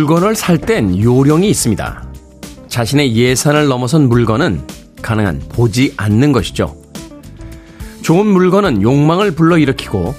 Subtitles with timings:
[0.00, 2.04] 물건을 살 땐 요령이 있습니다.
[2.68, 4.66] 자신의 예산을 넘어선 물건은
[5.02, 6.74] 가능한 보지 않는 것이죠.
[8.00, 10.14] 좋은 물건은 욕망을 불러일으키고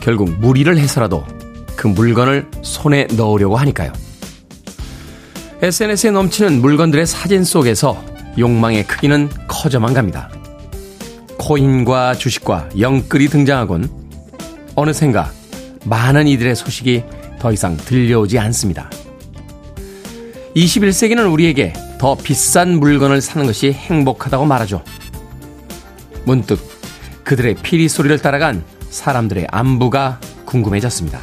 [0.00, 1.22] 결국 무리를 해서라도
[1.76, 3.92] 그 물건을 손에 넣으려고 하니까요.
[5.60, 8.02] SNS에 넘치는 물건들의 사진 속에서
[8.38, 10.30] 욕망의 크기는 커져만 갑니다.
[11.36, 13.90] 코인과 주식과 영끌이 등장하곤
[14.76, 15.30] 어느샌가
[15.84, 17.04] 많은 이들의 소식이
[17.38, 18.88] 더 이상 들려오지 않습니다.
[20.56, 24.82] 21세기는 우리에게 더 비싼 물건을 사는 것이 행복하다고 말하죠.
[26.24, 26.58] 문득
[27.24, 31.20] 그들의 피리 소리를 따라간 사람들의 안부가 궁금해졌습니다.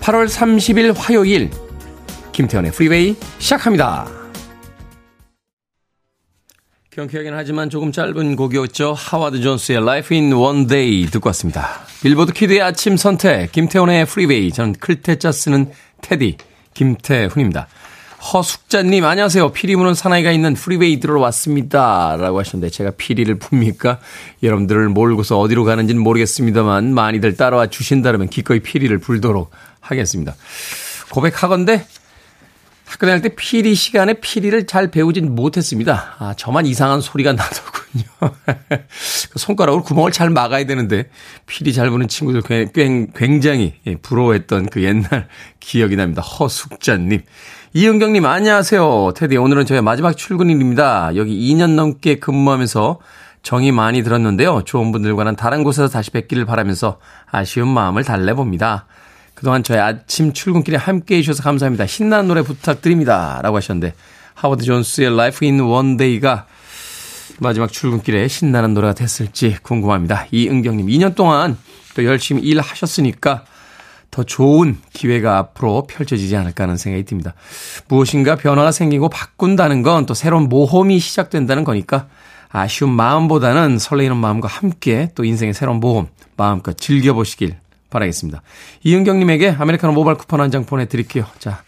[0.00, 1.50] 8월 30일 화요일
[2.30, 4.06] 김태훈의 프리웨이 시작합니다.
[6.90, 8.92] 경쾌하긴 하지만 조금 짧은 곡이었죠.
[8.92, 11.80] 하와드 존스의 Life in One Day 듣고 왔습니다.
[12.02, 15.72] 빌보드 키드의 아침 선택 김태훈의 프리웨이 저는 클 태 자 쓰는
[16.02, 16.36] 태디
[16.80, 17.66] 김태훈입니다.
[18.32, 19.52] 허숙자님, 안녕하세요.
[19.52, 22.16] 피리 부는 사나이가 있는 프리웨이 들어왔습니다.
[22.18, 23.98] 라고 하셨는데, 제가 피리를 붑니까?
[24.42, 29.50] 여러분들을 몰고서 어디로 가는지는 모르겠습니다만, 많이들 따라와 주신다면 기꺼이 피리를 불도록
[29.80, 30.34] 하겠습니다.
[31.10, 31.86] 고백하건데,
[32.86, 36.16] 학교 다닐 때 피리 시간에 피리를 잘 배우진 못했습니다.
[36.18, 37.79] 아, 저만 이상한 소리가 나더군요.
[39.30, 41.10] 그 손가락으로 구멍을 잘 막아야 되는데,
[41.46, 42.42] 피리 잘 부는 친구들
[43.14, 45.28] 굉장히 예, 부러워했던 그 옛날
[45.60, 46.22] 기억이 납니다.
[46.22, 47.22] 허숙자님.
[47.72, 49.12] 이은경님, 안녕하세요.
[49.14, 51.14] 테디, 오늘은 저의 마지막 출근일입니다.
[51.16, 52.98] 여기 2년 넘게 근무하면서
[53.42, 54.62] 정이 많이 들었는데요.
[54.64, 56.98] 좋은 분들과는 다른 곳에서 다시 뵙기를 바라면서
[57.30, 58.86] 아쉬운 마음을 달래봅니다.
[59.34, 61.86] 그동안 저의 아침 출근길에 함께 해주셔서 감사합니다.
[61.86, 63.40] 신나는 노래 부탁드립니다.
[63.42, 63.94] 라고 하셨는데,
[64.34, 66.46] 하워드 존스의 Life in One Day가
[67.40, 70.26] 마지막 출근길에 신나는 노래가 됐을지 궁금합니다.
[70.30, 71.56] 이은경님, 2년 동안
[71.94, 73.44] 또 열심히 일하셨으니까
[74.10, 77.34] 더 좋은 기회가 앞으로 펼쳐지지 않을까 하는 생각이 듭니다.
[77.88, 82.08] 무엇인가 변화가 생기고 바꾼다는 건 또 새로운 모험이 시작된다는 거니까
[82.50, 87.56] 아쉬운 마음보다는 설레이는 마음과 함께 또 인생의 새로운 모험 마음껏 즐겨보시길
[87.90, 88.42] 바라겠습니다.
[88.82, 91.26] 이은경님에게 아메리카노 모바일 쿠폰 한 장 보내드릴게요.
[91.38, 91.62] 자,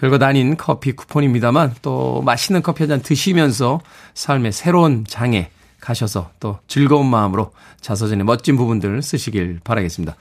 [0.00, 3.80] 별것 아닌 커피 쿠폰입니다만 또 맛있는 커피 한 잔 드시면서
[4.14, 5.50] 삶의 새로운 장에
[5.80, 10.16] 가셔서 또 즐거운 마음으로 자서전의 멋진 부분들 쓰시길 바라겠습니다.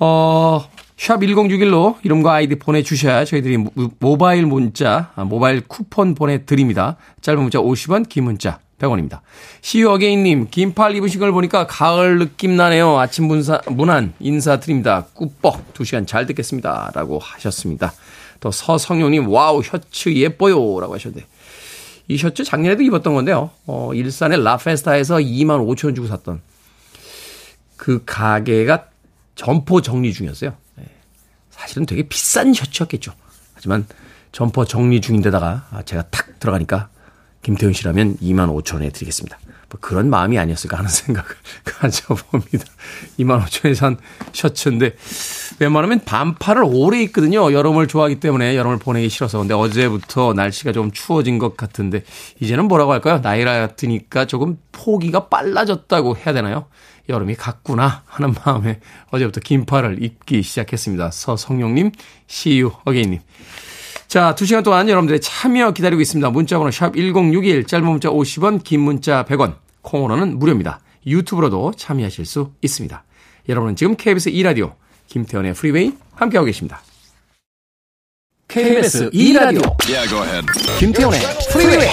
[0.00, 3.58] 어, 샵 1061로 이름과 아이디 보내주셔야 저희들이
[4.00, 6.96] 모바일 문자, 아, 모바일 쿠폰 보내드립니다.
[7.20, 9.20] 짧은 문자 50원, 긴 문자 100원입니다.
[9.60, 12.98] 시유 어게인님, 긴팔 입으신 걸 보니까 가을 느낌 나네요.
[12.98, 15.06] 아침 문사, 문안 인사드립니다.
[15.14, 16.90] 꾸뻑 2시간 잘 듣겠습니다.
[16.94, 17.92] 라고 하셨습니다.
[18.40, 20.80] 또 서성용님, 와우, 셔츠 예뻐요.
[20.80, 21.26] 라고 하셨는데.
[22.08, 23.50] 이 셔츠 작년에도 입었던 건데요.
[23.66, 26.40] 어, 일산의 라페스타에서 2만 5천 원 주고 샀던
[27.76, 28.86] 그 가게가
[29.34, 30.54] 점포 정리 중이었어요.
[30.76, 30.84] 네.
[31.50, 33.12] 사실은 되게 비싼 셔츠였겠죠.
[33.54, 33.86] 하지만
[34.32, 36.88] 점포 정리 중인데다가 아, 제가 탁 들어가니까
[37.42, 39.38] 김태훈 씨라면 2만 5천 원에 드리겠습니다.
[39.70, 41.28] 뭐 그런 마음이 아니었을까 하는 생각을
[41.64, 42.64] 가져봅니다.
[43.18, 43.96] 2만 5천 원에 산
[44.32, 44.96] 셔츠인데
[45.60, 47.52] 웬만하면 반팔을 오래 입거든요.
[47.52, 49.38] 여름을 좋아하기 때문에 여름을 보내기 싫어서.
[49.38, 52.02] 근데 어제부터 날씨가 좀 추워진 것 같은데
[52.40, 53.20] 이제는 뭐라고 할까요?
[53.22, 56.66] 나이라 드니까 조금 포기가 빨라졌다고 해야 되나요?
[57.08, 58.80] 여름이 갔구나 하는 마음에
[59.10, 61.10] 어제부터 긴팔을 입기 시작했습니다.
[61.10, 61.92] 서성용님,
[62.26, 63.20] 시유 어게인님.
[64.08, 66.30] 자, 두 시간 동안 여러분들의 참여 기다리고 있습니다.
[66.30, 70.80] 문자번호 샵 1061, 짧은 문자 50원, 긴 문자 100원, 콩으로는 무료입니다.
[71.06, 73.04] 유튜브로도 참여하실 수 있습니다.
[73.50, 74.72] 여러분은 지금 KBS 2라디오,
[75.08, 76.80] 김태훈의 프리웨이 함께하고 계십니다.
[78.48, 80.46] KBS 2라디오, yeah,
[80.78, 81.20] 김태훈의
[81.52, 81.88] 프리웨이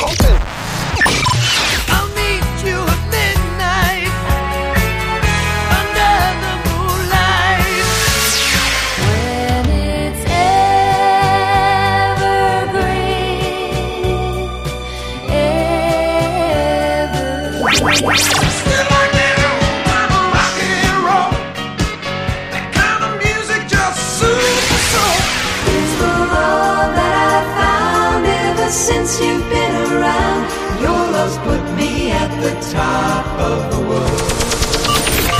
[28.76, 30.42] since you've been around.
[30.82, 34.22] Your love's put me at the top of the world.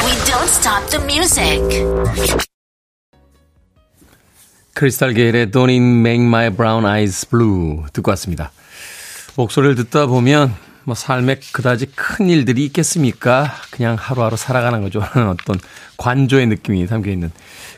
[0.06, 1.62] We don't stop the music.
[4.74, 8.52] 크리스탈 게일의 Don't Make My Brown Eyes Blue 듣고 왔습니다.
[9.36, 10.54] 목소리를 듣다 보면
[10.86, 13.52] 뭐 삶에 그다지 큰 일들이 있겠습니까?
[13.72, 15.00] 그냥 하루하루 살아가는 거죠.
[15.00, 15.60] 하는 어떤
[15.98, 17.32] 관조의 느낌이 담겨 있는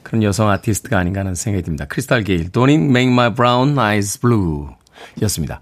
[0.04, 1.86] 그런 여성 아티스트가 아닌가 하는 생각이 듭니다.
[1.86, 4.68] 크리스탈 게일, Don't Make My Brown Eyes Blue
[5.22, 5.62] 였습니다.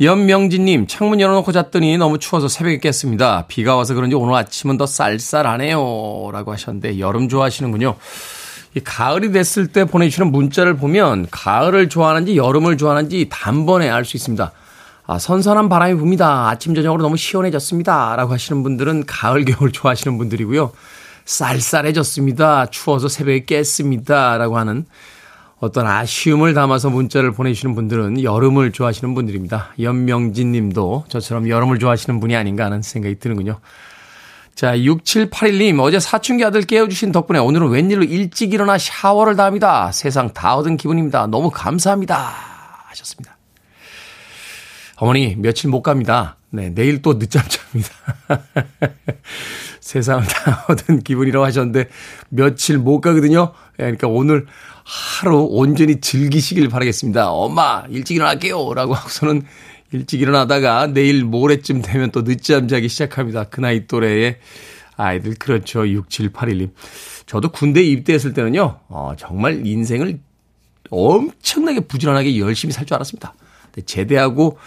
[0.00, 3.46] 연명진님, 창문 열어놓고 잤더니 너무 추워서 새벽에 깼습니다.
[3.46, 6.30] 비가 와서 그런지 오늘 아침은 더 쌀쌀하네요.
[6.32, 7.94] 라고 하셨는데, 여름 좋아하시는군요.
[8.74, 14.50] 이 가을이 됐을 때 보내주시는 문자를 보면 가을을 좋아하는지 여름을 좋아하는지 단번에 알 수 있습니다.
[15.12, 16.48] 아, 선선한 바람이 붑니다.
[16.48, 18.16] 아침, 저녁으로 너무 시원해졌습니다.
[18.16, 20.72] 라고 하시는 분들은 가을, 겨울 좋아하시는 분들이고요.
[21.26, 22.66] 쌀쌀해졌습니다.
[22.66, 24.38] 추워서 새벽에 깼습니다.
[24.38, 24.86] 라고 하는
[25.60, 29.74] 어떤 아쉬움을 담아서 문자를 보내주시는 분들은 여름을 좋아하시는 분들입니다.
[29.80, 33.60] 연명진 님도 저처럼 여름을 좋아하시는 분이 아닌가 하는 생각이 드는군요.
[34.54, 39.92] 자, 6781님, 어제 사춘기 아들 깨워주신 덕분에 오늘은 웬일로 일찍 일어나 샤워를 다 합니다.
[39.92, 41.26] 세상 다 얻은 기분입니다.
[41.26, 42.32] 너무 감사합니다.
[42.88, 43.41] 하셨습니다.
[44.96, 46.36] 어머니, 며칠 못 갑니다.
[46.50, 47.90] 네, 내일 또 늦잠 잡니다.
[49.80, 51.88] 세상을 다 얻은 기분이라고 하셨는데,
[52.28, 53.52] 며칠 못 가거든요.
[53.78, 54.46] 예, 그러니까 오늘
[54.84, 57.30] 하루 온전히 즐기시길 바라겠습니다.
[57.30, 58.74] 엄마, 일찍 일어날게요.
[58.74, 59.42] 라고 하고서는
[59.92, 63.44] 일찍 일어나다가 내일 모레쯤 되면 또 늦잠 자기 시작합니다.
[63.44, 64.38] 그 나이 또래의
[64.96, 65.34] 아이들.
[65.34, 65.80] 그렇죠.
[65.82, 66.70] 6781님.
[67.26, 70.20] 저도 군대 입대했을 때는요, 어, 정말 인생을
[70.90, 73.34] 엄청나게 부지런하게 열심히 살 줄 알았습니다.
[73.72, 74.58] 근데 제대하고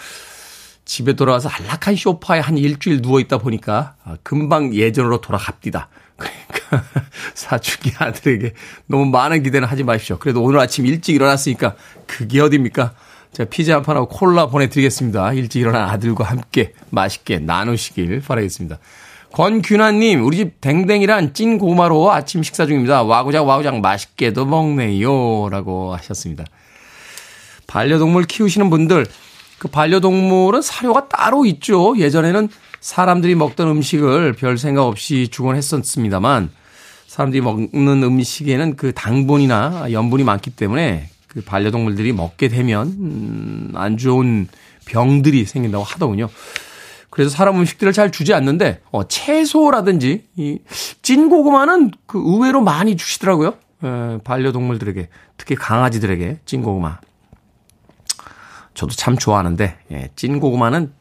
[0.84, 5.90] 집에 돌아와서 안락한 쇼파에 한 일주일 누워있다 보니까 아, 금방 예전으로 돌아갑니다.
[6.16, 6.84] 그러니까
[7.34, 8.54] 사춘기 아들에게
[8.88, 10.18] 너무 많은 기대는 하지 마십시오.
[10.20, 11.76] 그래도 오늘 아침 일찍 일어났으니까
[12.06, 12.94] 그게 어딥니까?
[13.32, 15.34] 자, 피자 한 판하고 콜라 보내드리겠습니다.
[15.34, 18.78] 일찍 일어난 아들과 함께 맛있게 나누시길 바라겠습니다.
[19.34, 23.04] 권균아님, 우리 집 댕댕이란 찐 고마로 아침 식사 중입니다.
[23.04, 25.50] 와구장 와구장 맛있게도 먹네요.
[25.50, 26.46] 라고 하셨습니다.
[27.68, 29.06] 반려동물 키우시는 분들,
[29.58, 31.96] 그 반려동물은 사료가 따로 있죠.
[31.98, 32.50] 예전에는
[32.82, 36.52] 사람들이 먹던 음식을 별 생각 없이 주곤 했었습니다만
[37.08, 44.48] 사람들이 먹는 음식에는 그 당분이나 염분이 많기 때문에 그 반려동물들이 먹게 되면 음, 안 좋은
[44.86, 46.30] 병들이 생긴다고 하더군요.
[47.10, 50.60] 그래서 사람 음식들을 잘 주지 않는데 어, 채소라든지 이
[51.02, 53.54] 찐고구마는 그 의외로 많이 주시더라고요.
[53.84, 55.08] 에, 반려동물들에게
[55.38, 57.00] 특히 강아지들에게 찐고구마.
[58.76, 60.94] 저도 참 좋아하는데 예, 찐 고구마는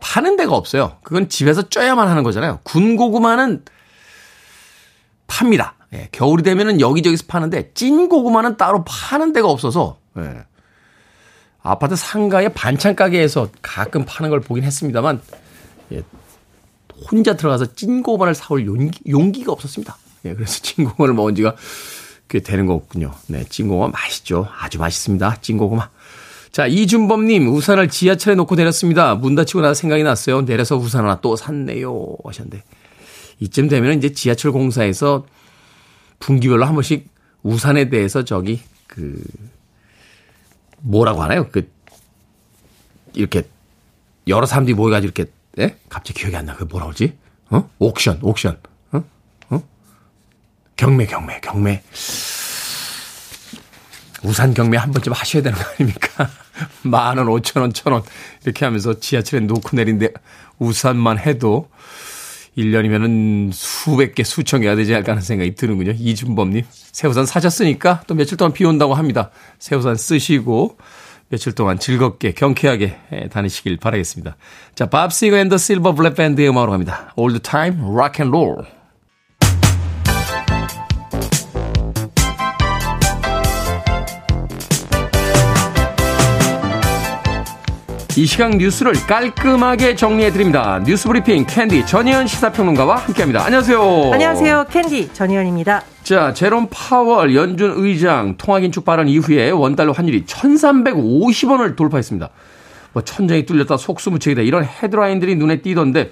[0.00, 0.98] 파는 데가 없어요.
[1.02, 2.58] 그건 집에서 쪄야만 하는 거잖아요.
[2.64, 3.64] 군 고구마는
[5.26, 5.76] 팝니다.
[5.94, 10.44] 예, 겨울이 되면은 여기저기서 파는데 찐 고구마는 따로 파는 데가 없어서 예.
[11.62, 15.22] 아파트 상가의 반찬 가게에서 가끔 파는 걸 보긴 했습니다만
[15.92, 16.02] 예,
[17.10, 19.96] 혼자 들어가서 찐 고구마를 사올 용기, 용기가 없었습니다.
[20.24, 21.54] 예, 그래서 찐 고구마를 먹은 지가
[22.28, 23.12] 꽤 되는 거군요.
[23.28, 24.48] 네, 찐 고구마 맛있죠.
[24.58, 25.36] 아주 맛있습니다.
[25.40, 25.88] 찐 고구마.
[26.52, 29.14] 자, 이준범님, 우산을 지하철에 놓고 내렸습니다.
[29.14, 30.42] 문 닫히고 나서 생각이 났어요.
[30.42, 32.16] 내려서 우산 하나 또 샀네요.
[32.24, 32.62] 하셨는데.
[33.40, 35.26] 이쯤 되면 이제 지하철 공사에서
[36.18, 37.08] 분기별로 한 번씩
[37.42, 39.20] 우산에 대해서 저기 그
[40.80, 41.48] 뭐라고 하나요?
[41.50, 41.68] 그
[43.14, 43.44] 이렇게
[44.28, 45.76] 여러 사람들이 모여가지고 이렇게 예?
[45.88, 46.54] 갑자기 기억이 안 나.
[46.54, 47.16] 그 뭐라 그러지?
[47.48, 47.68] 어?
[47.78, 48.58] 옥션, 옥션.
[48.92, 49.02] 어?
[49.48, 49.62] 어?
[50.76, 51.82] 경매, 경매, 경매.
[54.22, 56.30] 우산 경매 한 번쯤 하셔야 되는 거 아닙니까?
[56.82, 58.02] 만 원, 오천 원, 천 원.
[58.44, 60.10] 이렇게 하면서 지하철에 놓고 내린데
[60.58, 61.68] 우산만 해도
[62.56, 65.92] 1년이면은 수백 개, 수천 개가 되지 않을까 하는 생각이 드는군요.
[65.92, 66.64] 이준범님.
[66.70, 69.30] 새 우산 사셨으니까 또 며칠 동안 비 온다고 합니다.
[69.58, 70.76] 새 우산 쓰시고
[71.30, 74.36] 며칠 동안 즐겁게, 경쾌하게 다니시길 바라겠습니다.
[74.74, 77.14] 자, Bob Seger and the Silver Bullet Band의 음악으로 갑니다.
[77.16, 78.81] Rock and roll.
[88.14, 90.82] 이 시각 뉴스를 깔끔하게 정리해드립니다.
[90.84, 93.42] 뉴스 브리핑 캔디 전희연 시사평론가와 함께합니다.
[93.42, 94.10] 안녕하세요.
[94.12, 94.66] 안녕하세요.
[94.70, 95.82] 캔디 전희연입니다.
[96.02, 102.28] 자, 제롬 파월 연준 의장 통화긴축 발언 이후에 원달러 환율이 1350원을 돌파했습니다.
[102.92, 106.10] 뭐 천장이 뚫렸다 속수무책이다 이런 헤드라인들이 눈에 띄던데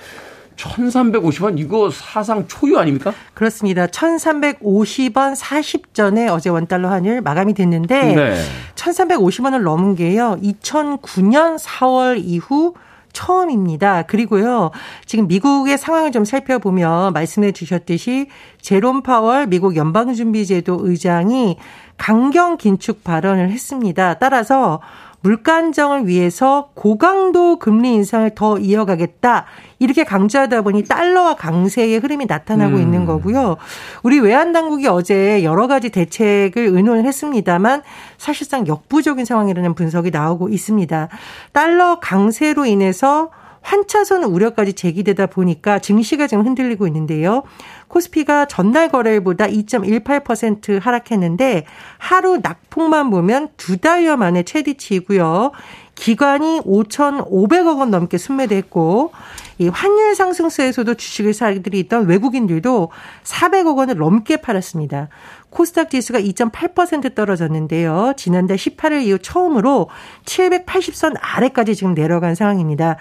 [0.61, 3.13] 1350원 이거 사상 초유 아닙니까?
[3.35, 3.87] 그렇습니다.
[3.87, 8.43] 1350원 40전에 어제 원달러 환율 마감이 됐는데 네.
[8.75, 10.39] 1350원을 넘은 게요.
[10.43, 12.75] 2009년 4월 이후
[13.13, 14.03] 처음입니다.
[14.03, 14.71] 그리고요,
[15.05, 18.29] 지금 미국의 상황을 좀 살펴보면 말씀해 주셨듯이
[18.61, 21.57] 제롬 파월 미국 연방준비제도 의장이
[21.97, 24.15] 강경 긴축 발언을 했습니다.
[24.15, 24.81] 따라서
[25.23, 29.45] 물가 안정을 위해서 고강도 금리 인상을 더 이어가겠다.
[29.79, 32.83] 이렇게 강조하다 보니 달러와 강세의 흐름이 나타나고 음.
[32.83, 33.57] 있는 거고요.
[34.03, 37.83] 우리 외환 당국이 어제 여러 가지 대책을 의논을 했습니다만
[38.19, 41.09] 사실상 역부족인 상황이라는 분석이 나오고 있습니다.
[41.53, 43.31] 달러 강세로 인해서
[43.63, 47.43] 환차선 우려까지 제기되다 보니까 증시가 지금 흔들리고 있는데요.
[47.91, 51.67] 코스피가 전날 거래일보다 2.18% 하락했는데
[51.99, 55.51] 하루 낙폭만 보면 두 달여 만에 최대치이고요.
[55.97, 59.13] 기관이 5,500억 원 넘게 순매도했고
[59.61, 62.91] 이 환율 상승세에서도 주식을 사들이 있던 외국인들도
[63.25, 65.11] 400억 원을 넘게 팔았습니다.
[65.51, 68.15] 코스닥 지수가 2.8% 떨어졌는데요.
[68.17, 69.91] 지난달 18일 이후 처음으로
[70.25, 72.97] 780선 아래까지 지금 내려간 상황입니다.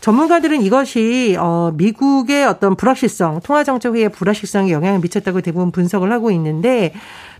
[0.00, 6.30] 전문가들은 이것이 어 미국의 어떤 불확실성, 통화 정책 회의 불확실성에 영향을 미쳤다고 대부분 분석을 하고
[6.30, 6.92] 있는데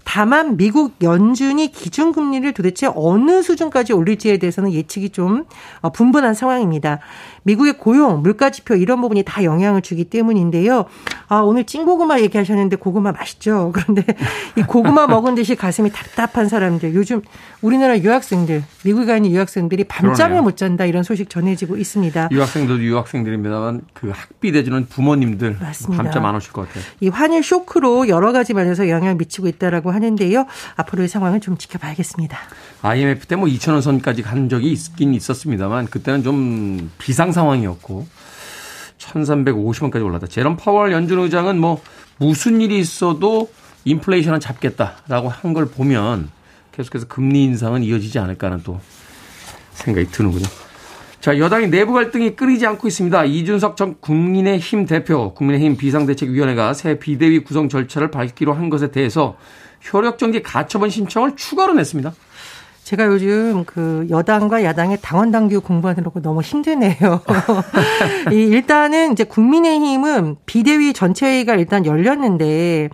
[0.05, 5.45] 다만 미국 연준이 기준금리를 도대체 어느 수준까지 올릴지에 대해서는 예측이 좀
[5.81, 7.01] 어, 분분한 상황입니다.
[7.45, 10.87] 미국의 고용, 물가 지표 이런 부분이 다 영향을 주기 때문인데요.
[11.29, 13.73] 아, 오늘 찐고구마 얘기하셨는데 고구마 맛있죠?
[13.75, 14.05] 그런데
[14.57, 16.95] 이 고구마 먹은 듯이 가슴이 답답한 사람들.
[16.95, 17.23] 요즘
[17.61, 20.43] 우리나라 유학생들, 미국에 가 있는 유학생들이 밤잠을 그러네요.
[20.43, 22.29] 못 잔다 이런 소식 전해지고 있습니다.
[22.31, 26.03] 유학생들도 유학생들입니다만 그 학비 대주는 부모님들 맞습니다.
[26.03, 26.85] 밤잠 안 오실 것 같아요.
[27.01, 30.47] 이 환율 쇼크로 여러 가지 면에서 영향을 미치고 있다라고 하는데요.
[30.77, 32.37] 앞으로의 상황을 좀 지켜봐야겠습니다.
[32.83, 38.07] IMF 때 뭐 2천 원 선까지 간 적이 있긴 있었습니다만 그때는 좀 비상 상황이었고
[38.99, 40.27] 1350원까지 올랐다.
[40.27, 41.83] 제롬 파월 연준 의장은 뭐
[42.19, 43.51] 무슨 일이 있어도
[43.85, 46.31] 인플레이션은 잡겠다라고 한 걸 보면
[46.73, 48.81] 계속해서 금리 인상은 이어지지 않을까 하는 또
[49.75, 50.47] 생각이 드는군요.
[51.21, 53.25] 자, 여당의 내부 갈등이 끊이지 않고 있습니다.
[53.25, 59.37] 이준석 전 국민의힘 대표, 국민의힘 비상대책위원회가 새 비대위 구성 절차를 밝기로 한 것에 대해서
[59.93, 62.13] 효력정지 가처분 신청을 추가로 냈습니다.
[62.85, 67.23] 제가 요즘 그 여당과 야당의 당원 당규 공부하느라고 너무 힘드네요.
[68.31, 72.91] 이 일단은 이제 국민의힘은 비대위 전체회의가 일단 열렸는데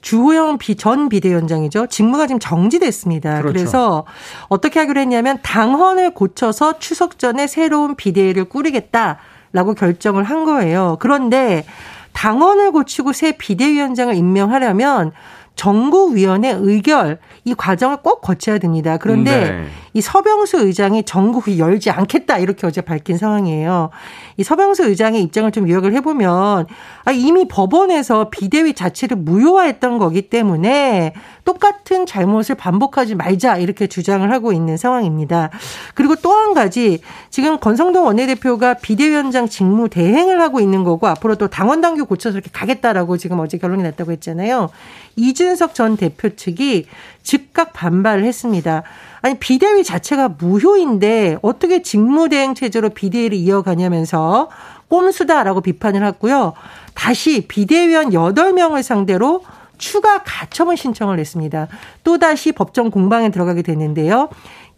[0.00, 1.88] 주호영 비, 전 비대위원장이죠.
[1.88, 3.42] 직무가 지금 정지됐습니다.
[3.42, 3.52] 그렇죠.
[3.52, 4.06] 그래서
[4.48, 10.96] 어떻게 하기로 했냐면 당헌을 고쳐서 추석 전에 새로운 비대위를 꾸리겠다라고 결정을 한 거예요.
[11.00, 11.66] 그런데
[12.12, 15.12] 당헌을 고치고 새 비대위원장을 임명하려면
[15.56, 18.96] 정부위원회 의결 이 과정을 꼭 거쳐야 됩니다.
[18.98, 19.66] 그런데 네.
[19.92, 23.90] 이 서병수 의장이 정국이 열지 않겠다 이렇게 어제 밝힌 상황이에요.
[24.36, 26.66] 이 서병수 의장의 입장을 좀 요약을 해보면
[27.04, 34.52] 아, 이미 법원에서 비대위 자체를 무효화했던 거기 때문에 똑같은 잘못을 반복하지 말자 이렇게 주장을 하고
[34.52, 35.50] 있는 상황입니다.
[35.94, 41.48] 그리고 또 한 가지 지금 권성동 원내대표가 비대위원장 직무 대행을 하고 있는 거고 앞으로 또
[41.48, 44.68] 당원 당규 고쳐서 이렇게 가겠다라고 지금 어제 결론이 났다고 했잖아요.
[45.16, 46.86] 이 준석 전 대표 측이
[47.22, 48.82] 즉각 반발을 했습니다.
[49.22, 54.50] 아니 비대위 자체가 무효인데 어떻게 직무대행 체제로 비대위를 이어가냐면서
[54.88, 56.54] 꼼수다라고 비판을 했고요.
[56.94, 59.42] 다시 비대위원 8명을 상대로
[59.78, 61.68] 추가 가처분 신청을 했습니다.
[62.02, 64.30] 또다시 법정 공방에 들어가게 됐는데요.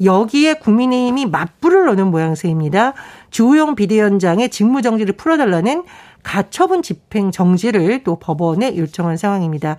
[0.04, 2.92] 여기에 국민의힘이 맞불을 넣는 모양새입니다.
[3.30, 5.84] 주호영 비대위원장의 직무정지를 풀어달라는
[6.22, 9.76] 가처분 집행 정지를 또 법원에 요청한 상황입니다.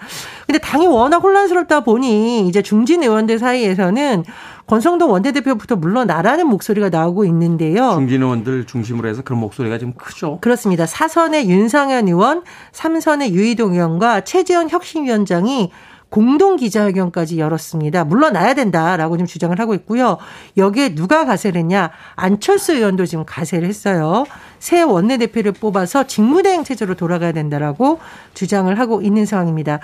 [0.47, 4.23] 근데 당이 워낙 혼란스럽다 보니 이제 중진 의원들 사이에서는
[4.67, 7.93] 권성동 원내대표부터 물러나라는 목소리가 나오고 있는데요.
[7.93, 10.37] 중진 의원들 중심으로 해서 그런 목소리가 좀 크죠.
[10.41, 10.85] 그렇습니다.
[10.85, 15.71] 사선의 윤상현 의원, 삼선의 유희동 의원과 최재현 혁신위원장이
[16.09, 18.03] 공동 기자회견까지 열었습니다.
[18.03, 20.17] 물러나야 된다라고 좀 주장을 하고 있고요.
[20.57, 21.91] 여기에 누가 가세를 했냐?
[22.15, 24.25] 안철수 의원도 지금 가세를 했어요.
[24.59, 27.99] 새 원내대표를 뽑아서 직무대행 체제로 돌아가야 된다라고
[28.33, 29.79] 주장을 하고 있는 상황입니다.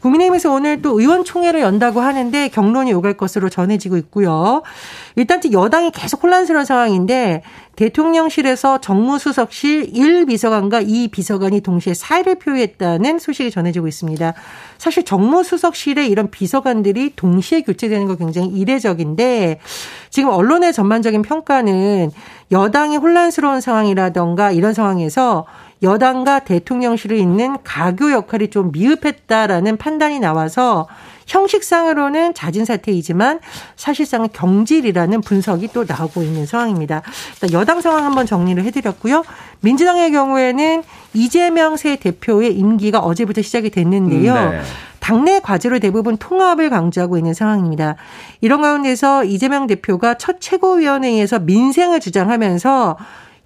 [0.00, 4.62] 국민의힘에서 오늘 또 의원총회를 연다고 하는데 경론이 오갈 것으로 전해지고 있고요.
[5.16, 7.42] 일단 여당이 계속 혼란스러운 상황인데
[7.76, 14.34] 대통령실에서 정무수석실 1비서관과 2비서관이 동시에 사의를 표했다는 소식이 전해지고 있습니다.
[14.76, 19.60] 사실 정무수석실에 이런 비서관들이 동시에 교체되는 거 굉장히 이례적인데
[20.10, 22.10] 지금 언론의 전반적인 평가는
[22.52, 25.46] 여당이 혼란스러운 상황이라던가 이런 상황에서
[25.82, 30.86] 여당과 대통령실에 있는 가교 역할이 좀 미흡했다라는 판단이 나와서
[31.26, 33.40] 형식상으로는 잦은 사태이지만
[33.76, 37.02] 사실상은 경질이라는 분석이 또 나오고 있는 상황입니다.
[37.52, 39.22] 여당 상황 한번 정리를 해드렸고요.
[39.60, 40.82] 민주당의 경우에는
[41.14, 44.34] 이재명 새 대표의 임기가 어제부터 시작이 됐는데요.
[44.34, 44.60] 음, 네.
[44.98, 47.96] 당내 과제로 대부분 통합을 강조하고 있는 상황입니다.
[48.40, 52.96] 이런 가운데서 이재명 대표가 첫 최고위원회에서 민생을 주장하면서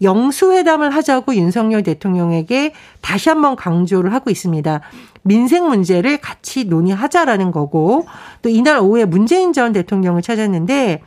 [0.04, 4.80] 영수회담을 하자고 윤석열 대통령에게 다시 한번 강조를 하고 있습니다.
[5.22, 8.06] 민생 문제를 같이 논의하자라는 거고
[8.42, 11.02] 또 이날 오후에 문재인 전 대통령을 찾았는데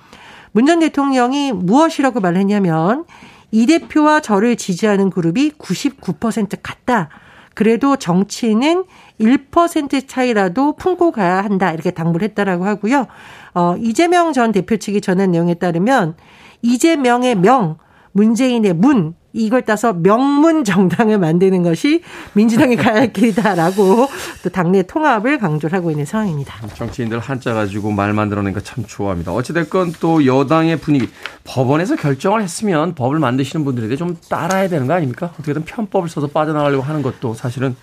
[0.51, 3.05] 문 전 대통령이 무엇이라고 말했냐면
[3.51, 7.09] 이 대표와 저를 지지하는 그룹이 99% 같다.
[7.53, 8.83] 그래도 정치는
[9.19, 11.71] 1% 차이라도 품고 가야 한다.
[11.71, 13.07] 이렇게 당부를 했다라고 하고요.
[13.53, 16.15] 어, 이재명 전 대표 측이 전한 내용에 따르면
[16.61, 17.77] 이재명의 명,
[18.17, 22.01] 문재인의 문, 이걸 따서 명문 정당을 만드는 것이
[22.33, 24.07] 민주당이 가야 할 길이다라고
[24.43, 26.55] 또 당내 통합을 강조를 하고 있는 상황입니다.
[26.73, 29.31] 정치인들 한자 가지고 말 만들어낸 거 참 좋아합니다.
[29.33, 31.07] 어찌됐건 또 여당의 분위기
[31.43, 35.27] 법원에서 결정을 했으면 법을 만드시는 분들에게 좀 따라야 되는 거 아닙니까?
[35.33, 37.75] 어떻게든 편법을 써서 빠져나가려고 하는 것도 사실은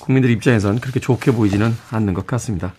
[0.00, 2.72] 국민들 입장에선 그렇게 좋게 보이지는 않는 것 같습니다.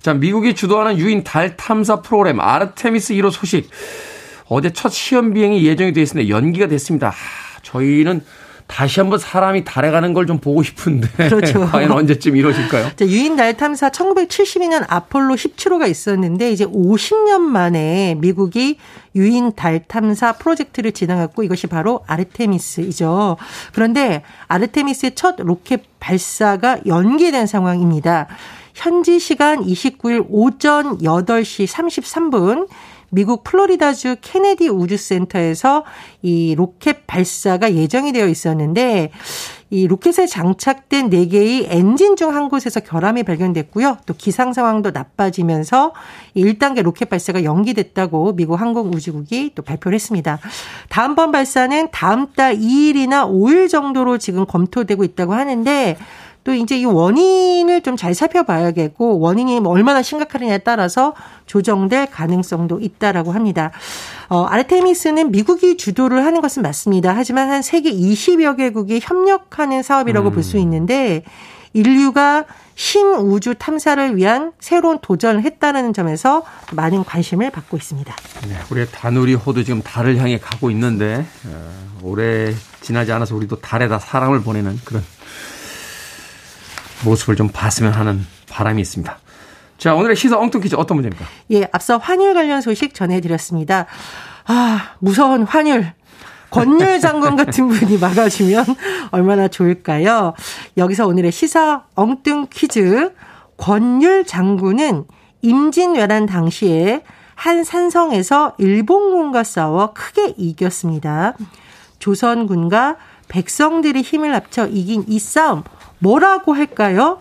[0.00, 3.68] 자, 미국이 주도하는 유인 달 탐사 프로그램 아르테미스 1호 소식.
[4.54, 6.28] 어제 첫 시험 비행이 예정이 되어 있습니다.
[6.28, 7.08] 연기가 됐습니다.
[7.08, 7.14] 하,
[7.62, 8.22] 저희는
[8.66, 11.60] 다시 한번 사람이 달에 가는 걸 좀 보고 싶은데 그렇죠.
[11.68, 12.92] 과연 언제쯤 이루어질까요?
[12.96, 18.78] 자, 유인 달 탐사 1972년 아폴로 17호가 있었는데 이제 50년 만에 미국이
[19.14, 23.36] 유인 달 탐사 프로젝트를 진행했고 이것이 바로 아르테미스이죠.
[23.74, 28.28] 그런데 아르테미스의 첫 로켓 발사가 연기된 상황입니다.
[28.74, 32.66] 현지 시간 29일 오전 8시 33분
[33.14, 35.84] 미국 플로리다주 케네디 우주센터에서
[36.22, 39.10] 이 로켓 발사가 예정이 되어 있었는데
[39.70, 43.98] 이 로켓에 장착된 4개의 엔진 중 한 곳에서 결함이 발견됐고요.
[44.06, 45.92] 또 기상 상황도 나빠지면서
[46.36, 50.38] 1단계 로켓 발사가 연기됐다고 미국 항공우주국이 또 발표를 했습니다.
[50.88, 55.96] 다음번 발사는 다음 달 2일이나 5일 정도로 지금 검토되고 있다고 하는데
[56.44, 61.14] 또 이제 이 원인을 좀 잘 살펴봐야겠고 원인이 뭐 얼마나 심각하느냐에 따라서
[61.46, 63.70] 조정될 가능성도 있다라고 합니다.
[64.28, 67.14] 어, 아르테미스는 미국이 주도를 하는 것은 맞습니다.
[67.16, 70.34] 하지만 한 세계 20여 개국이 협력하는 사업이라고 음.
[70.34, 71.22] 볼수 있는데
[71.72, 78.14] 인류가 신우주 탐사를 위한 새로운 도전을 했다는 점에서 많은 관심을 받고 있습니다.
[78.48, 81.70] 네, 우리의 다누리 호도 지금 달을 향해 가고 있는데 어,
[82.02, 85.02] 오래 지나지 않아서 우리도 달에다 사랑을 보내는 그런
[87.04, 89.18] 모습을 좀 봤으면 하는 바람이 있습니다.
[89.78, 91.26] 자, 오늘의 시사 엉뚱 퀴즈 어떤 문제입니까?
[91.50, 93.86] 예, 앞서 환율 관련 소식 전해드렸습니다.
[94.46, 95.92] 아, 무서운 환율.
[96.50, 98.64] 권율 장군 같은 분이 막아주면
[99.10, 100.34] 얼마나 좋을까요?
[100.76, 103.12] 여기서 오늘의 시사 엉뚱 퀴즈.
[103.56, 105.04] 권율 장군은
[105.42, 107.02] 임진왜란 당시에
[107.34, 111.34] 한 산성에서 일본군과 싸워 크게 이겼습니다.
[111.98, 112.96] 조선군과
[113.28, 115.64] 백성들이 힘을 합쳐 이긴 이 싸움
[116.04, 117.18] 뭐라고 할까요?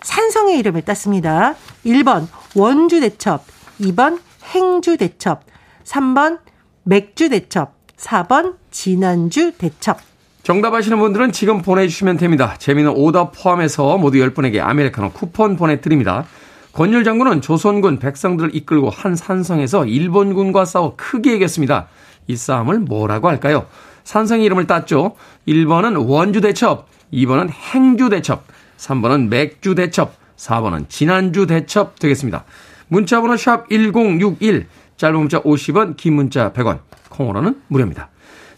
[0.00, 1.54] 산성의 이름을 땄습니다.
[1.84, 3.44] 1번 원주대첩,
[3.82, 4.20] 2번
[4.54, 5.42] 행주대첩,
[5.84, 6.38] 3번
[6.84, 9.98] 맥주대첩, 4번 지난주대첩.
[10.42, 12.56] 정답 아시는 분들은 지금 보내주시면 됩니다.
[12.58, 16.24] 재미는 오답 포함해서 모두 10분에게 아메리카노 쿠폰 보내드립니다.
[16.72, 21.86] 권율 장군은 조선군 백성들을 이끌고 한 산성에서 일본군과 싸워 크게 이겼습니다.
[22.26, 23.66] 이 싸움을 뭐라고 할까요?
[24.04, 25.16] 산성의 이름을 땄죠.
[25.46, 28.44] 1번은 원주대첩, 2번은 행주 대첩,
[28.78, 32.44] 3번은 맥주 대첩, 4번은 지난주 대첩 되겠습니다.
[32.88, 38.08] 문자번호 샵 1061, 짧은 문자 50원, 긴 문자 100원, 콩으로는 무료입니다.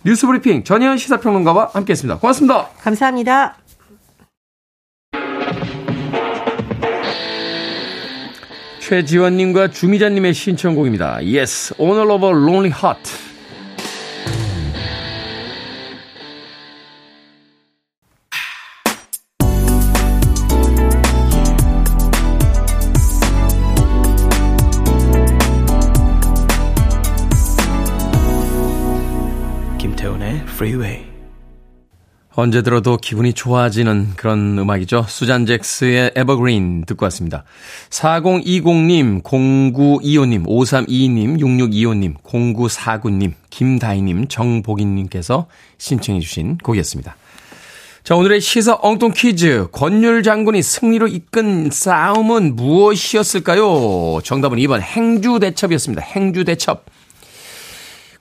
[0.05, 2.19] 뉴스 브리핑 전현 시사평론가와 함께했습니다.
[2.19, 2.69] 고맙습니다.
[2.81, 3.57] 감사합니다.
[8.81, 11.21] 최지원님과 주미자님의 신청곡입니다.
[11.23, 13.34] Yes, Owner of a Lonely Heart.
[30.55, 31.05] Freeway.
[32.37, 35.07] 언제 들어도 기분이 좋아지는 그런 음악이죠.
[35.09, 37.45] 수잔 잭스의 에버그린 듣고 왔습니다.
[37.91, 45.47] 4020님, 0925님, 5322님, 6625님, 0949님, 김다희님, 정복인님께서
[45.79, 47.17] 신청해 주신 곡이었습니다.
[48.03, 49.69] 자, 오늘의 시사 엉뚱 퀴즈.
[49.73, 54.21] 권율 장군이 승리로 이끈 싸움은 무엇이었을까요?
[54.23, 56.03] 정답은 2번 행주대첩이었습니다.
[56.03, 56.85] 행주대첩.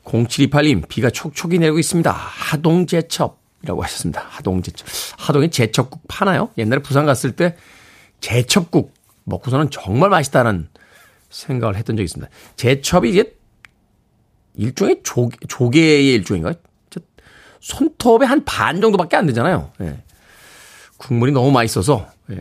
[0.06, 2.12] 0728님, 비가 촉촉이 내리고 있습니다.
[2.12, 4.26] 하동제첩이라고 하셨습니다.
[4.30, 4.88] 하동제첩.
[5.18, 6.50] 하동에 제첩국 파나요?
[6.58, 7.56] 옛날에 부산 갔을 때
[8.20, 10.68] 제첩국 먹고서는 정말 맛있다는
[11.30, 12.32] 생각을 했던 적이 있습니다.
[12.58, 13.34] 제첩이 이게
[14.56, 16.54] 일종의 조, 조개의 일종인가요?
[17.62, 19.72] 손톱의 한 반 정도밖에 안 되잖아요.
[19.82, 20.04] 예.
[20.98, 22.36] 국물이 너무 맛있어서, 예.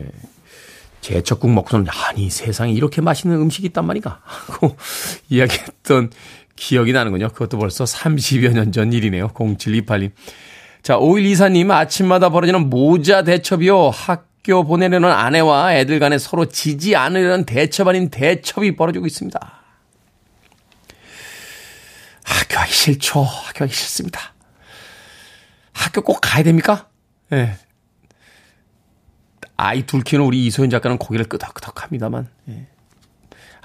[0.99, 4.19] 제첩국 먹고서는, 아니, 세상에 이렇게 맛있는 음식이 있단 말이가?
[4.23, 4.75] 하고
[5.29, 6.11] 이야기했던
[6.55, 7.29] 기억이 나는군요.
[7.29, 9.29] 그것도 벌써 30여 년 전 일이네요.
[9.29, 10.11] 0728님.
[10.81, 13.89] 자, 5124님, 아침마다 벌어지는 모자 대첩이요.
[13.89, 19.39] 학교 보내려는 아내와 애들 간에 서로 지지 않으려는 대첩 아닌 대첩이 벌어지고 있습니다.
[22.25, 23.21] 학교 하기 싫죠.
[23.23, 24.33] 학교 하기 싫습니다.
[25.73, 26.89] 학교 꼭 가야 됩니까?
[27.31, 27.35] 예.
[27.35, 27.57] 네.
[29.55, 32.67] 아이 둘 키우는 우리 이소연 작가는 고개를 끄덕끄덕 합니다만, 예.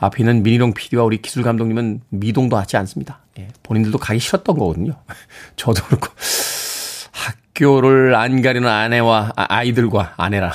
[0.01, 3.21] 앞에 있는 민희룡 PD와 우리 기술 감독님은 미동도 하지 않습니다.
[3.39, 4.95] 예, 본인들도 가기 싫었던 거거든요.
[5.57, 6.09] 저도 그렇고
[7.13, 10.53] 학교를 안 가려는 아내와 아, 아이들과 아내라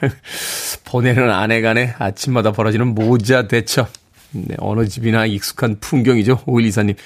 [0.84, 3.88] 보내는 아내 간에 아침마다 벌어지는 모자 대첩.
[4.32, 6.42] 네, 어느 집이나 익숙한 풍경이죠.
[6.46, 6.96] 오일 이사님.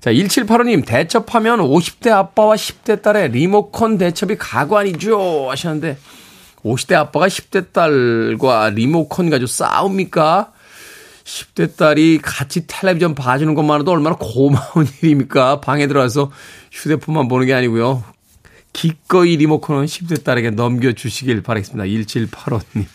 [0.00, 5.48] 자, 1785님, 대첩하면 50대 아빠와 10대 딸의 리모컨 대첩이 가관이죠.
[5.48, 5.96] 하셨는데,
[6.64, 10.52] 50대 아빠가 10대 딸과 리모컨 가지고 싸웁니까?
[11.24, 15.60] 10대 딸이 같이 텔레비전 봐주는 것만으로도 얼마나 고마운 일입니까?
[15.60, 16.30] 방에 들어와서
[16.70, 18.02] 휴대폰만 보는 게 아니고요.
[18.72, 21.84] 기꺼이 리모컨은 10대 딸에게 넘겨주시길 바라겠습니다.
[21.84, 22.86] 1785님.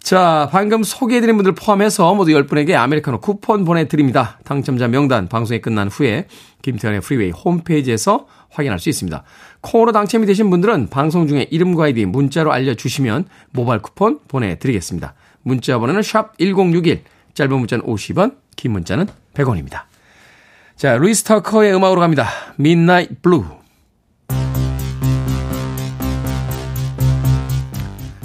[0.00, 4.38] 자, 방금 소개해드린 분들 포함해서 모두 10분에게 아메리카노 쿠폰 보내드립니다.
[4.44, 6.28] 당첨자 명단 방송이 끝난 후에
[6.62, 9.24] 김태훈의 프리웨이 홈페이지에서 확인할 수 있습니다.
[9.62, 15.14] 콩으로 당첨이 되신 분들은 방송 중에 이름과 아이디 문자로 알려주시면 모바일 쿠폰 보내드리겠습니다.
[15.42, 17.02] 문자 번호는 샵 1061,
[17.36, 19.82] 짧은 문자는 50원, 긴 문자는 100원입니다.
[20.74, 22.28] 자, 루이스 터커의 음악으로 갑니다.
[22.58, 23.44] Midnight Blue.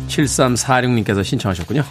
[0.07, 1.83] 7346님께서 신청하셨군요.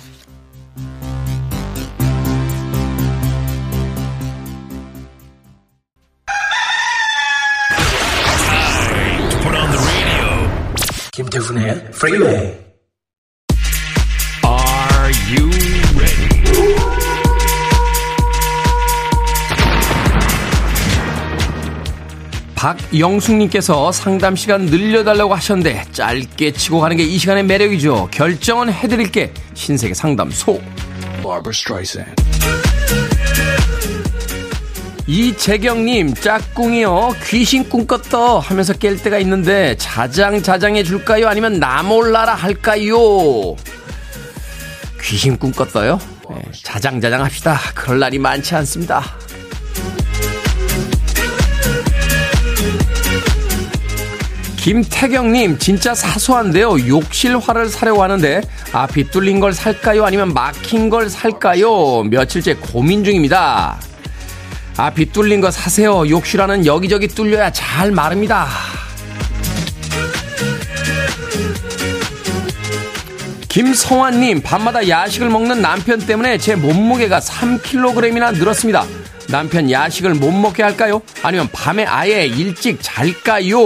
[11.13, 12.70] 김태훈의 프리웨이
[22.61, 28.09] 박영숙님께서 상담 시간 늘려달라고 하셨는데 짧게 치고 가는 게 이 시간의 매력이죠.
[28.13, 29.33] 결정은 해드릴게.
[29.55, 30.61] 신세계 상담소.
[35.07, 37.15] 이재경님, 짝꿍이요.
[37.25, 41.27] 귀신 꿈꿨다 하면서 깰 때가 있는데, 자장 자장해 줄까요?
[41.29, 43.57] 아니면 나 몰라라 할까요?
[45.03, 45.99] 귀신 꿈꿨어요?
[46.29, 47.59] 네, 자장 자장 합시다.
[47.75, 49.03] 그럴 날이 많지 않습니다.
[54.61, 56.87] 김태경님, 진짜 사소한데요.
[56.87, 58.43] 욕실화를 사려고 하는데,
[58.73, 60.05] 앞이 뚫린 걸 살까요?
[60.05, 62.03] 아니면 막힌 걸 살까요?
[62.03, 63.81] 며칠째 고민 중입니다.
[64.77, 66.07] 앞이 뚫린 거 사세요.
[66.07, 68.49] 욕실화는 여기저기 뚫려야 잘 마릅니다.
[73.49, 78.85] 김성환님, 밤마다 야식을 먹는 남편 때문에 제 몸무게가 3kg이나 늘었습니다.
[79.31, 81.01] 남편 야식을 못 먹게 할까요?
[81.23, 83.59] 아니면 밤에 아예 일찍 잘까요?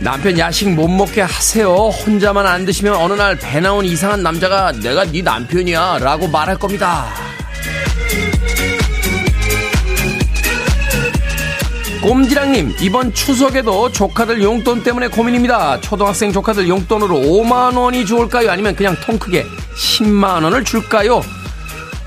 [0.00, 1.68] 남편 야식 못 먹게 하세요.
[1.74, 7.06] 혼자만 안 드시면 어느 날 배 나온 이상한 남자가 내가 네 남편이야 라고 말할 겁니다.
[12.02, 15.80] 꼼지랑님, 이번 추석에도 조카들 용돈 때문에 고민입니다.
[15.80, 18.50] 초등학생 조카들 용돈으로 5만원이 좋을까요?
[18.52, 19.44] 아니면 그냥 통 크게
[19.76, 21.20] 10만원을 줄까요?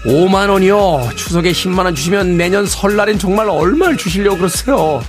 [0.05, 1.09] 5만 원이요.
[1.15, 5.01] 추석에 10만 원 주시면 내년 설날엔 정말 얼마를 주시려고 그러세요?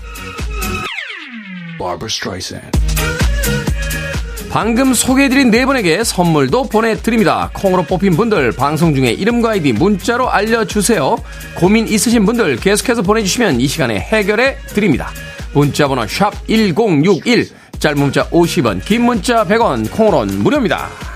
[4.50, 7.50] 방금 소개해드린 네 분에게 선물도 보내드립니다.
[7.54, 11.16] 콩으로 뽑힌 분들 방송 중에 이름과 아이디 문자로 알려주세요.
[11.54, 15.10] 고민 있으신 분들 계속해서 보내주시면 이 시간에 해결해 드립니다.
[15.54, 21.11] 문자번호 샵 1061 짧은 문자 50원 긴 문자 100원 콩으로는 무료입니다.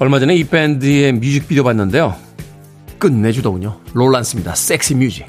[0.00, 2.14] 얼마 전에 이 밴드의 뮤직비디오 봤는데요.
[2.98, 3.80] 끝내주더군요.
[3.94, 4.54] 롤란스입니다.
[4.54, 5.26] 섹시 뮤직.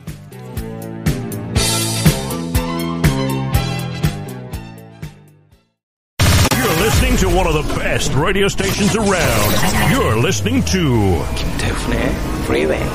[6.53, 9.55] You're listening to one of the best radio stations around.
[9.91, 11.99] You're listening to 김태훈의
[12.43, 12.85] Freeway.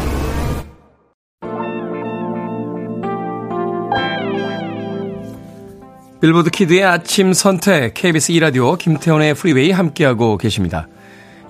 [6.21, 10.89] 빌보드 키드의 아침 선택 KBS 2라디오 김태훈의 Freeway 함께하고 계십니다.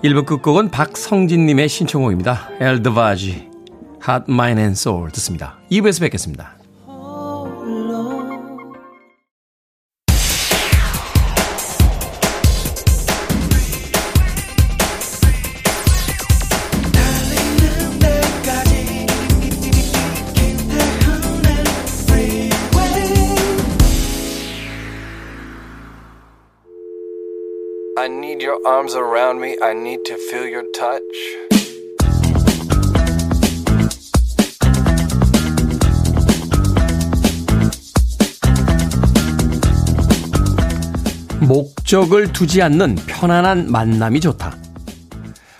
[0.05, 2.49] 1부 끝곡은 박성진님의 신청곡입니다.
[2.59, 3.49] 엘드바지,
[4.07, 5.57] Hot Mind and Soul 듣습니다.
[5.71, 6.54] 2부에서 뵙겠습니다.
[28.05, 29.57] I need your arms around me.
[29.63, 31.01] I need to feel your touch.
[41.39, 44.55] 목적을 두지 않는 편안한 만남이 좋다.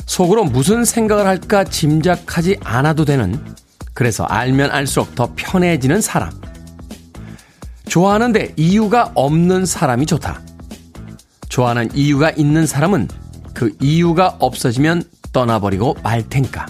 [0.05, 3.43] 속으로 무슨 생각을 할까 짐작하지 않아도 되는,
[3.95, 6.29] 그래서 알면 알수록 더 편해지는 사람.
[7.89, 10.41] 좋아하는데 이유가 없는 사람이 좋다.
[11.55, 13.07] 좋아하는 이유가 있는 사람은
[13.53, 16.65] 그 이유가 없어지면 떠나버리고 말 테니까.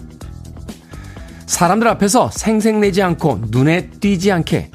[1.47, 4.69] 사람들 앞에서 생색내지 않고 눈에 띄지 않게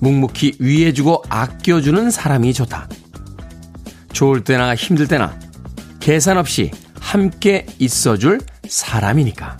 [0.00, 2.88] 묵묵히 위해주고 아껴주는 사람이 좋다.
[4.14, 5.38] 좋을 때나 힘들 때나
[6.00, 9.58] 계산 없이 함께 있어줄 사람이니까.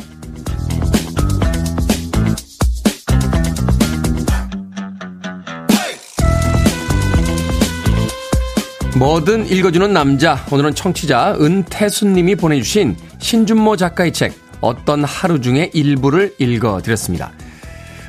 [8.96, 10.46] 뭐든 읽어주는 남자.
[10.52, 17.32] 오늘은 청취자 은태순님이 보내주신 신준모 작가의 책 어떤 하루 중에 일부를 읽어드렸습니다.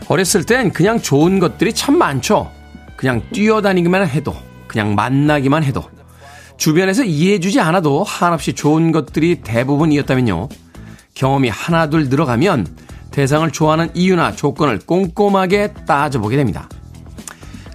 [0.07, 2.51] 어렸을 땐 그냥 좋은 것들이 참 많죠.
[2.95, 4.35] 그냥 뛰어다니기만 해도,
[4.67, 5.83] 그냥 만나기만 해도,
[6.57, 10.49] 주변에서 이해해주지 않아도 한없이 좋은 것들이 대부분이었다면요.
[11.15, 12.67] 경험이 하나둘 늘어가면
[13.09, 16.69] 대상을 좋아하는 이유나 조건을 꼼꼼하게 따져보게 됩니다.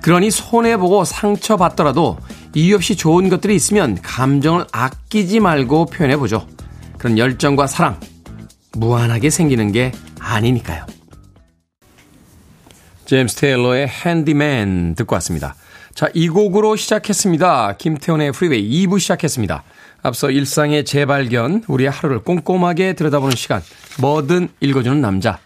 [0.01, 2.17] 그러니 손해보고 상처받더라도
[2.55, 6.47] 이유 없이 좋은 것들이 있으면 감정을 아끼지 말고 표현해보죠.
[6.99, 7.99] 그런 열정과 사랑,
[8.73, 10.85] 무한하게 생기는 게 아니니까요.
[13.07, 15.55] 제임스 테일러의 핸디맨 듣고 왔습니다.
[15.95, 17.77] 자, 이 곡으로 시작했습니다.
[17.77, 19.63] 김태훈의 프리웨이 2부 시작했습니다.
[20.03, 23.61] 앞서 일상의 재발견, 우리의 하루를 꼼꼼하게 들여다보는 시간,
[24.01, 25.39] 뭐든 읽어주는 남자.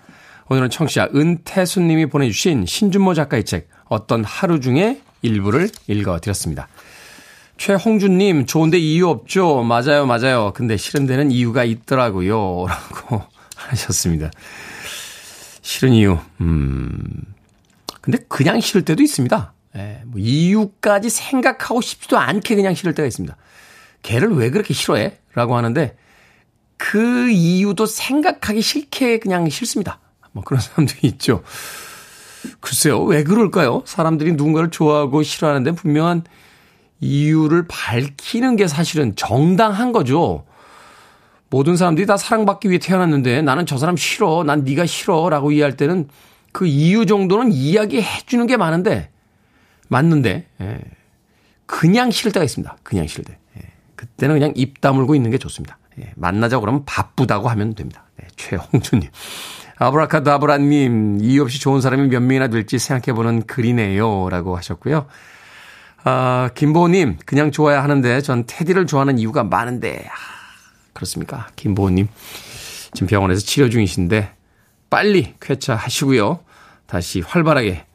[0.48, 6.68] 오늘은 청취자 은태수님이 보내주신 신준모 작가의 책, 어떤 하루 중에 일부를 읽어드렸습니다.
[7.56, 9.62] 최홍준님, 좋은데 이유 없죠?
[9.62, 10.52] 맞아요, 맞아요.
[10.54, 12.66] 근데 싫은 데는 이유가 있더라고요.
[12.68, 13.22] 라고
[13.56, 14.30] 하셨습니다.
[15.62, 17.00] 싫은 이유, 음.
[18.00, 19.52] 근데 그냥 싫을 때도 있습니다.
[19.76, 23.36] 예, 뭐 이유까지 생각하고 싶지도 않게 그냥 싫을 때가 있습니다.
[24.02, 25.18] 걔를 왜 그렇게 싫어해?
[25.34, 25.96] 라고 하는데
[26.76, 30.00] 그 이유도 생각하기 싫게 그냥 싫습니다.
[30.32, 31.42] 뭐 그런 사람들이 있죠.
[32.60, 33.82] 글쎄요, 왜 그럴까요?
[33.86, 36.24] 사람들이 누군가를 좋아하고 싫어하는데 분명한
[37.00, 40.44] 이유를 밝히는 게 사실은 정당한 거죠.
[41.50, 44.42] 모든 사람들이 다 사랑받기 위해 태어났는데 나는 저 사람 싫어.
[44.44, 45.28] 난 네가 싫어.
[45.28, 46.08] 라고 이해할 때는
[46.52, 49.10] 그 이유 정도는 이야기해 주는 게 많은데
[49.88, 50.80] 맞는데 예.
[51.66, 52.76] 그냥 싫을 때가 있습니다.
[52.82, 53.38] 그냥 싫을 때.
[53.58, 53.62] 예.
[53.96, 55.78] 그때는 그냥 입 다물고 있는 게 좋습니다.
[56.00, 56.12] 예.
[56.16, 58.04] 만나자고 그러면 바쁘다고 하면 됩니다.
[58.16, 59.10] 네, 최홍준님.
[59.78, 64.28] 아브라카다브라님, 이유 없이 좋은 사람이 몇 명이나 될지 생각해보는 글이네요.
[64.28, 65.06] 라고 하셨고요.
[66.04, 70.06] 아, 김보호님, 그냥 좋아야 하는데 전 테디를 좋아하는 이유가 많은데.
[70.06, 70.12] 아,
[70.92, 71.48] 그렇습니까?
[71.56, 72.08] 김보호님.
[72.92, 74.32] 지금 병원에서 치료 중이신데
[74.90, 76.40] 빨리 쾌차하시고요.
[76.86, 77.86] 다시 활발하게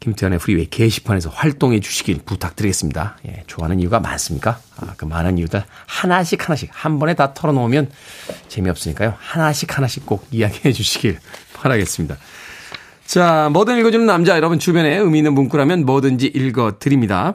[0.00, 3.18] 김태훈의 프리웨이 게시판에서 활동해 주시길 부탁드리겠습니다.
[3.28, 4.58] 예, 좋아하는 이유가 많습니까?
[4.76, 7.90] 아, 그 많은 이유들 하나씩 하나씩 한 번에 다 털어놓으면
[8.48, 9.14] 재미없으니까요.
[9.18, 11.18] 하나씩 하나씩 꼭 이야기해 주시길
[11.54, 12.16] 바라겠습니다.
[13.12, 17.34] 자, 뭐든 읽어주는 남자 여러분 주변에 의미 있는 문구라면 뭐든지 읽어드립니다.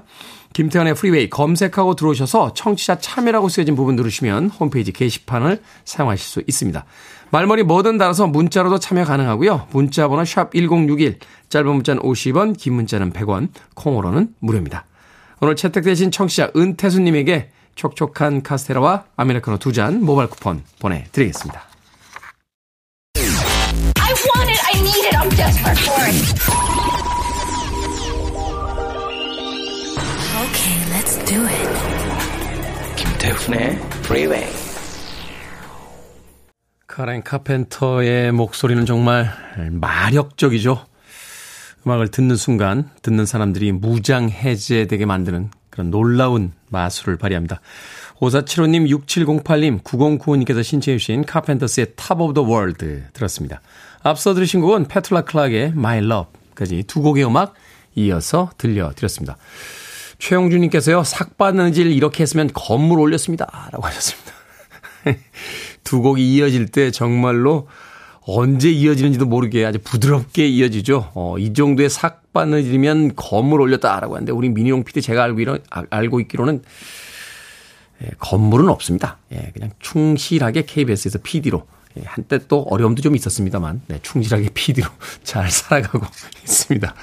[0.54, 6.84] 김태훈의 프리웨이 검색하고 들어오셔서 청취자 참여라고 쓰여진 부분 누르시면 홈페이지 게시판을 사용하실 수 있습니다.
[7.30, 9.68] 말머리 뭐든 달아서 문자로도 참여 가능하고요.
[9.72, 14.86] 문자 번호 샵 1061, 짧은 문자는 50원, 긴 문자는 100원, 콩으로는 무료입니다.
[15.42, 21.77] 오늘 채택되신 청취자 은태수님에게 촉촉한 카스테라와 아메리카노 두 잔 모바일 쿠폰 보내드리겠습니다.
[24.38, 24.62] Want it.
[24.63, 25.15] I need it.
[25.17, 26.17] I'm desperate for it.
[30.45, 31.69] Okay, let's do it.
[32.95, 34.47] 김태훈의 Freeway.
[36.88, 39.32] 카렌 카펜터의 목소리는 정말
[39.71, 40.86] 마력적이죠.
[41.86, 47.62] 음악을 듣는 순간 듣는 사람들이 무장 해제되게 만드는 그런 놀라운 마술을 발휘합니다.
[48.19, 53.62] 5475님, 6708님, 9095님께서 신청해 주신 카펜터스의 Top of the World 들었습니다.
[54.08, 57.54] 앞서 들으신 곡은 페툴라 클락의 My Love까지 두 곡의 음악
[57.96, 59.38] 이어서 들려드렸습니다.
[60.20, 63.70] 최영준님께서요, 삭바느질 이렇게 했으면 건물 올렸습니다.
[63.72, 64.32] 라고 하셨습니다.
[65.84, 67.67] 두 곡이 이어질 때 정말로
[68.22, 71.12] 언제 이어지는지도 모르게 아주 부드럽게 이어지죠.
[71.13, 76.20] 어, 이 정도의 삭바느질이면 건물 올렸다라고 하는데 우리 미니용 PD 제가 알고, 이런, 아, 알고
[76.22, 76.62] 있기로는
[78.04, 79.17] 예, 건물은 없습니다.
[79.32, 84.88] 예, 그냥 충실하게 KBS에서 PD로 예, 한때 또 어려움도 좀 있었습니다만 네, 충실하게 PD로
[85.24, 86.06] 잘 살아가고
[86.44, 86.94] 있습니다.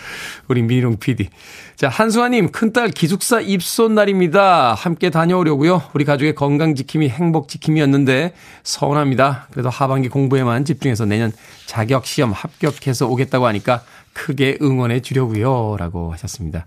[0.49, 1.29] 우리 민롱 PD.
[1.77, 4.75] 자 한수아님 큰딸 기숙사 입소 날입니다.
[4.75, 5.83] 함께 다녀오려고요.
[5.95, 9.49] 우리 가족의 건강 지킴이 행복 지킴이였는데 서운합니다.
[9.51, 11.33] 그래도 하반기 공부에만 집중해서 내년
[11.67, 15.77] 자격 시험 합격해서 오겠다고 하니까 크게 응원해 주려고요.
[15.79, 16.67] 라고 하셨습니다.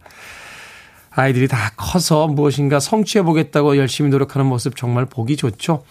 [1.09, 5.83] 아이들이 다 커서 무엇인가 성취해 보겠다고 열심히 노력하는 모습 정말 보기 좋죠.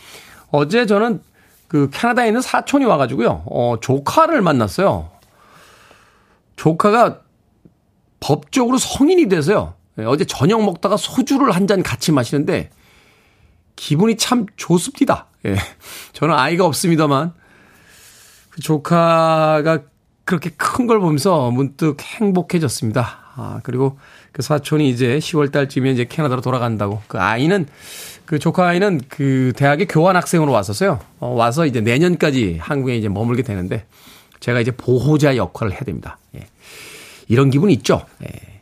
[0.52, 1.20] 어제 저는
[1.68, 3.42] 그 캐나다에 있는 사촌이 와가지고요.
[3.46, 5.10] 어, 조카를 만났어요.
[6.56, 7.20] 조카가
[8.20, 9.74] 법적으로 성인이 돼서요.
[9.98, 12.70] 예, 어제 저녁 먹다가 소주를 한 잔 같이 마시는데
[13.76, 15.26] 기분이 참 좋습니다.
[15.44, 15.56] 예.
[16.12, 17.32] 저는 아이가 없습니다만
[18.50, 19.80] 그 조카가
[20.24, 23.18] 그렇게 큰 걸 보면서 문득 행복해졌습니다.
[23.36, 23.98] 아, 그리고
[24.32, 27.02] 그 사촌이 이제 10월 달쯤에 이제 캐나다로 돌아간다고.
[27.06, 27.66] 그 아이는
[28.26, 31.00] 그 조카 아이는 그 대학에 교환 학생으로 왔었어요.
[31.20, 33.86] 어, 와서 이제 내년까지 한국에 이제 머물게 되는데
[34.40, 36.18] 제가 이제 보호자 역할을 해야 됩니다.
[36.34, 36.46] 예.
[37.28, 38.04] 이런 기분 있죠?
[38.24, 38.60] 예.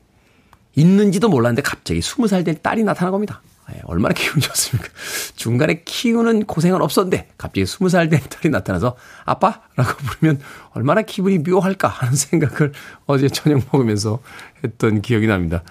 [0.76, 3.42] 있는지도 몰랐는데 갑자기 20살 된 딸이 나타난 겁니다.
[3.74, 4.90] 예, 얼마나 기분이 좋습니까?
[5.36, 9.62] 중간에 키우는 고생은 없었는데 갑자기 20살 된 딸이 나타나서 아빠?
[9.76, 10.40] 라고 부르면
[10.72, 12.72] 얼마나 기분이 묘할까 하는 생각을
[13.06, 14.20] 어제 저녁 먹으면서
[14.62, 15.62] 했던 기억이 납니다.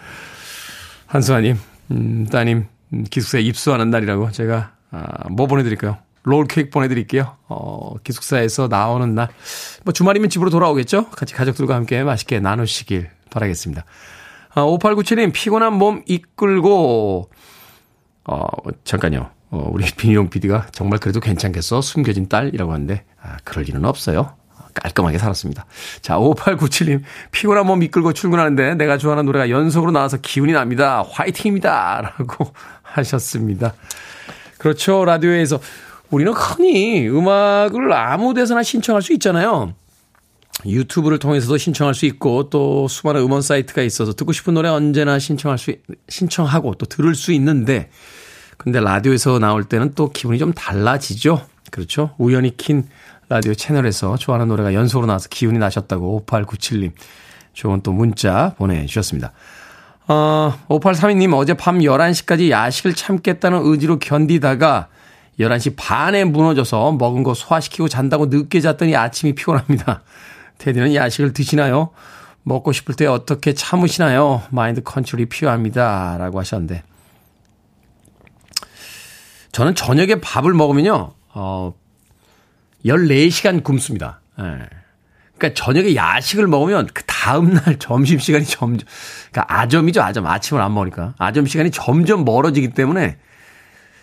[1.06, 1.58] 한수아님,
[1.92, 2.73] 음, 따님, 음,
[3.10, 5.98] 기숙사에 입수하는 날이라고 제가, 아, 뭐 보내드릴까요?
[6.24, 7.36] 롤 케이크 보내드릴게요.
[7.48, 9.30] 어, 기숙사에서 나오는 날.
[9.84, 11.10] 뭐 주말이면 집으로 돌아오겠죠?
[11.10, 13.84] 같이 가족들과 함께 맛있게 나누시길 바라겠습니다.
[14.56, 17.30] 아, 5897님, 피곤한 몸 이끌고,
[18.26, 18.46] 어,
[18.84, 19.32] 잠깐요.
[19.50, 21.82] 어, 우리 비니용 PD가 정말 그래도 괜찮겠어?
[21.82, 24.36] 숨겨진 딸이라고 하는데, 아, 그럴 일은 없어요.
[24.74, 25.66] 깔끔하게 살았습니다.
[26.02, 31.04] 자, 5897님, 피곤한 몸 이끌고 출근하는데 내가 좋아하는 노래가 연속으로 나와서 기운이 납니다.
[31.10, 32.02] 화이팅입니다.
[32.18, 32.54] 라고
[32.94, 33.74] 하셨습니다.
[34.58, 35.06] 그렇죠.
[35.06, 35.60] 라디오에서.
[36.10, 39.74] 우리는 흔히 음악을 아무 데서나 신청할 수 있잖아요.
[40.66, 45.58] 유튜브를 통해서도 신청할 수 있고 또 수많은 음원 사이트가 있어서 듣고 싶은 노래 언제나 신청할
[45.58, 45.74] 수
[46.08, 47.90] 신청하고 또 들을 수 있는데
[48.58, 51.46] 근데 라디오에서 나올 때는 또 기분이 좀 달라지죠.
[51.72, 52.14] 그렇죠?
[52.18, 52.88] 우연히 킨
[53.30, 56.92] 라디오 채널에서 좋아하는 노래가 연속으로 나와서 기운이 나셨다고 5897님
[57.54, 59.32] 좋은 또 문자 보내주셨습니다.
[60.08, 64.88] 어, 5832님 어제 밤 11시까지 야식을 참겠다는 의지로 견디다가
[65.40, 70.02] 11시 반에 무너져서 먹은 거 소화시키고 잔다고 늦게 잤더니 아침이 피곤합니다.
[70.60, 71.90] 테디는 야식을 드시나요?
[72.44, 74.44] 먹고 싶을 때 어떻게 참으시나요?
[74.52, 76.18] 마인드 컨트롤이 필요합니다.
[76.18, 76.84] 라고 하셨는데.
[79.54, 81.74] 저는 저녁에 밥을 먹으면요, 어,
[82.86, 84.20] 14시간 굶습니다.
[84.40, 84.83] 예.
[85.38, 88.88] 그러니까 저녁에 야식을 먹으면 그 다음날 점심시간이 점점,
[89.32, 90.28] 그러니까 아점이죠, 아점.
[90.28, 91.16] 아침을 안 먹으니까.
[91.18, 93.18] 아점 시간이 점점 멀어지기 때문에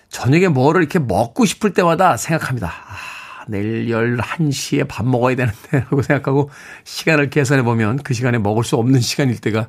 [0.08, 2.68] 저녁에 뭐를 이렇게 먹고 싶을 때마다 생각합니다.
[2.68, 6.50] 아, 내일 11시에 밥 먹어야 되는데, 라고 생각하고
[6.84, 9.68] 시간을 계산해 보면 그 시간에 먹을 수 없는 시간일 때가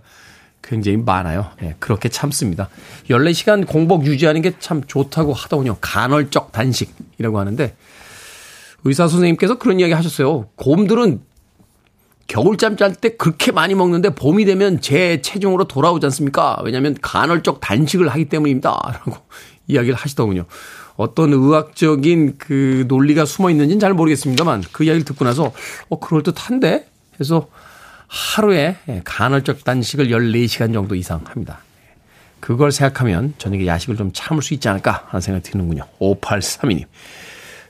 [0.63, 1.51] 굉장히 많아요.
[1.63, 2.69] 예, 그렇게 참습니다.
[3.09, 5.77] 14시간 공복 유지하는 게 참 좋다고 하더군요.
[5.81, 7.75] 간헐적 단식이라고 하는데,
[8.83, 10.49] 의사 선생님께서 그런 이야기 하셨어요.
[10.55, 11.21] 곰들은
[12.27, 16.59] 겨울잠 잘 때 그렇게 많이 먹는데 봄이 되면 제 체중으로 돌아오지 않습니까?
[16.63, 18.71] 왜냐하면 간헐적 단식을 하기 때문입니다.
[19.05, 19.17] 라고
[19.67, 20.45] 이야기를 하시더군요.
[20.95, 25.51] 어떤 의학적인 그 논리가 숨어 있는지는 잘 모르겠습니다만 그 이야기를 듣고 나서
[25.89, 26.87] 어, 그럴듯한데?
[27.19, 27.47] 해서
[28.07, 31.59] 하루에 간헐적 단식을 14시간 정도 이상 합니다.
[32.39, 35.85] 그걸 생각하면 저녁에 야식을 좀 참을 수 있지 않을까 하는 생각이 드는군요.
[35.99, 36.85] 5832님.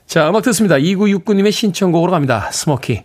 [0.06, 0.76] 자, 음악 듣습니다.
[0.76, 2.50] 2969님의 신청곡으로 갑니다.
[2.50, 3.04] 스모키,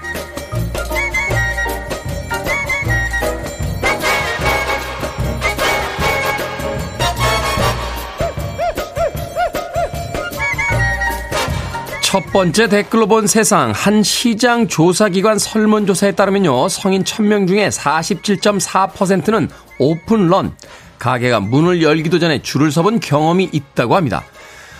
[12.11, 19.47] 첫 번째 댓글로 본 세상 한 시장 조사기관 설문조사에 따르면요 성인 1000명 중에 47.4%는
[19.79, 20.53] 오픈런
[20.99, 24.25] 가게가 문을 열기도 전에 줄을 서본 경험이 있다고 합니다.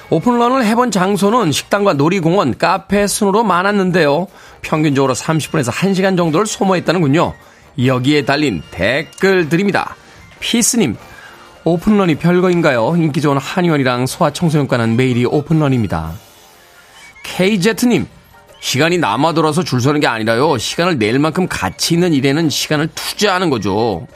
[0.10, 4.28] 오픈런을 해본 장소는 식당과 놀이공원, 카페 순으로 많았는데요.
[4.62, 7.34] 평균적으로 30분에서 1시간 정도를 소모했다는군요.
[7.86, 9.96] 여기에 달린 댓글들입니다.
[10.42, 10.98] 피스님,
[11.64, 12.94] 오픈런이 별거인가요?
[12.98, 16.12] 인기 좋은 한의원이랑 소아청소년과는 매일이 오픈런입니다.
[17.24, 18.08] KZ님,
[18.60, 20.58] 시간이 남아 돌아서 줄 서는 게 아니라요.
[20.58, 24.08] 시간을 낼 만큼 가치 있는 일에는 시간을 투자하는 거죠.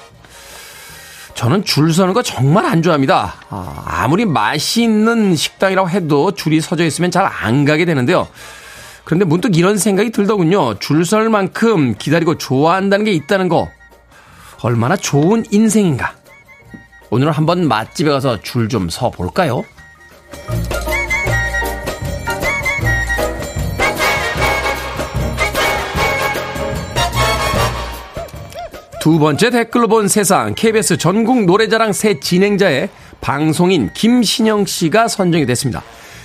[1.33, 3.35] 저는 줄 서는 거 정말 안 좋아합니다.
[3.49, 8.27] 아, 무리 맛있는 식당이라고 해도 줄이 서져 있으면 잘 안 가게 되는데요.
[9.03, 10.79] 그런데 문득 이런 생각이 들더군요.
[10.79, 13.69] 줄 설 만큼 기다리고 좋아한다는 게 있다는 거.
[14.61, 16.15] 얼마나 좋은 인생인가.
[17.11, 19.63] 오늘은 한번 맛집에 가서 줄 좀 서 볼까요?
[29.05, 32.89] 두 번째 댓글로 본 세상 KBS 전국 노래자랑 새 진행자의
[33.21, 35.83] 방송인 김신영 씨가 선정이 됐습니다.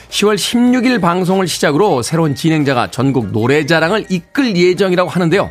[0.08, 5.50] 10월 16일 방송을 시작으로 새로운 진행자가 전국 노래자랑을 이끌 예정이라고 하는데요.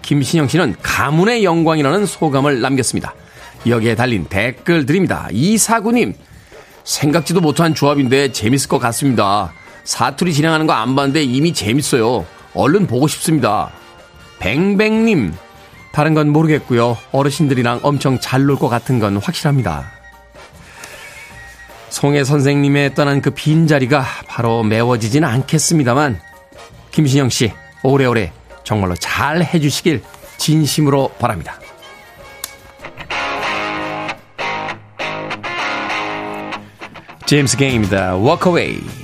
[0.00, 3.14] 김신영 씨는 가문의 영광이라는 소감을 남겼습니다.
[3.66, 5.28] 여기에 달린 댓글 드립니다.
[5.30, 6.14] 이사구님,
[6.84, 9.52] 생각지도 못한 조합인데 재밌을 것 같습니다.
[9.84, 12.24] 사투리 진행하는 거 안 봤는데 이미 재밌어요.
[12.54, 13.70] 얼른 보고 싶습니다.
[14.38, 15.34] 뱅뱅님,
[15.92, 16.96] 다른 건 모르겠고요.
[17.12, 19.92] 어르신들이랑 엄청 잘 놀 것 같은 건 확실합니다.
[21.90, 26.20] 송혜 선생님의 떠난 그 빈자리가 바로 메워지지는 않겠습니다만,
[26.90, 28.32] 김신영 씨, 오래오래
[28.64, 30.02] 정말로 잘 해주시길
[30.38, 31.58] 진심으로 바랍니다.
[37.26, 38.16] 제임스 게임입니다.
[38.16, 39.01] Walk Away.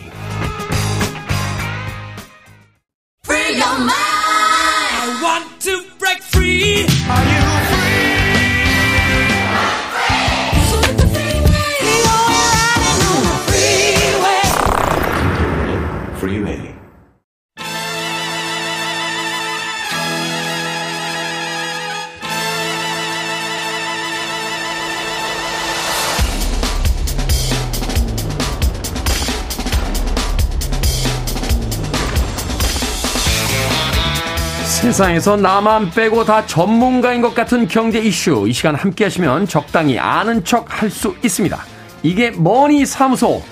[34.93, 38.47] 세상에서 나만 빼고 다 전문가인 것 같은 경제 이슈.
[38.49, 41.59] 이 시간 함께 하시면 적당히 아는 척 할 수 있습니다.
[42.03, 43.43] 이게 머니 사무소.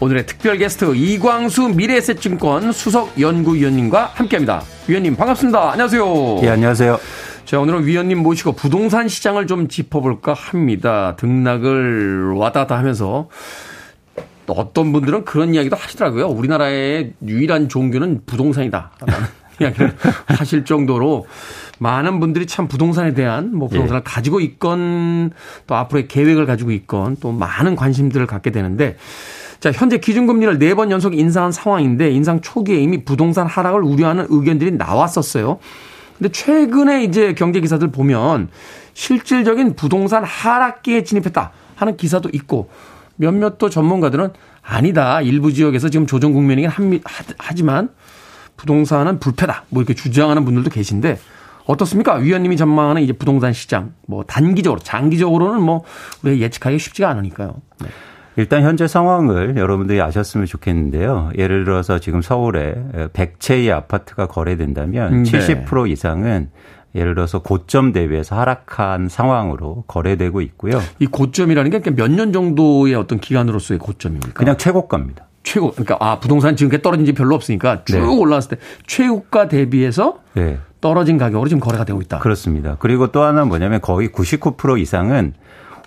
[0.00, 4.62] 오늘의 특별 게스트 이광수 미래에셋증권 수석 연구위원님과 함께합니다.
[4.88, 5.72] 위원님 반갑습니다.
[5.72, 6.38] 안녕하세요.
[6.44, 6.98] 예, 안녕하세요.
[7.44, 11.14] 자, 오늘은 위원님 모시고 부동산 시장을 좀 짚어볼까 합니다.
[11.16, 13.28] 등락을 왔다 갔다 하면서
[14.46, 16.28] 어떤 분들은 그런 이야기도 하시더라고요.
[16.28, 18.92] 우리나라의 유일한 종교는 부동산이다.
[19.60, 19.96] 이야기를
[20.26, 21.26] 하실 정도로
[21.78, 24.04] 많은 분들이 참 부동산에 대한 뭐 부동산을 예.
[24.04, 25.32] 가지고 있건
[25.66, 28.96] 또 앞으로의 계획을 가지고 있건 또 많은 관심들을 갖게 되는데
[29.60, 34.72] 자, 현재 기준금리를 네 번 연속 인상한 상황인데 인상 초기에 이미 부동산 하락을 우려하는 의견들이
[34.72, 35.58] 나왔었어요.
[36.18, 38.48] 근데 최근에 이제 경제 기사들 보면
[38.94, 42.68] 실질적인 부동산 하락기에 진입했다 하는 기사도 있고
[43.16, 44.30] 몇몇 또 전문가들은
[44.62, 45.20] 아니다.
[45.22, 46.70] 일부 지역에서 지금 조정 국면이긴
[47.38, 47.88] 하지만
[48.56, 49.64] 부동산은 불패다.
[49.70, 51.18] 뭐 이렇게 주장하는 분들도 계신데
[51.66, 52.14] 어떻습니까?
[52.14, 55.82] 위원님이 전망하는 이제 부동산 시장 뭐 단기적으로 장기적으로는 뭐
[56.22, 57.54] 우리가 예측하기 쉽지가 않으니까요.
[57.80, 57.88] 네.
[58.36, 61.30] 일단 현재 상황을 여러분들이 아셨으면 좋겠는데요.
[61.38, 62.74] 예를 들어서 지금 서울에
[63.14, 65.30] 100채의 아파트가 거래된다면 네.
[65.64, 66.50] 70% 이상은
[66.94, 70.80] 예를 들어서 고점 대비해서 하락한 상황으로 거래되고 있고요.
[70.98, 74.32] 이 고점이라는 게 몇 년 정도의 어떤 기간으로서의 고점입니까?
[74.34, 75.26] 그냥 최고가입니다.
[75.46, 78.04] 최고 그러니까 아 부동산 지금 떨어진 지 별로 없으니까 쭉 네.
[78.04, 78.56] 올라왔을 때
[78.88, 80.58] 최고가 대비해서 네.
[80.80, 82.18] 떨어진 가격으로 지금 거래가 되고 있다.
[82.18, 82.76] 그렇습니다.
[82.80, 85.34] 그리고 또 하나는 뭐냐면 거의 99% 이상은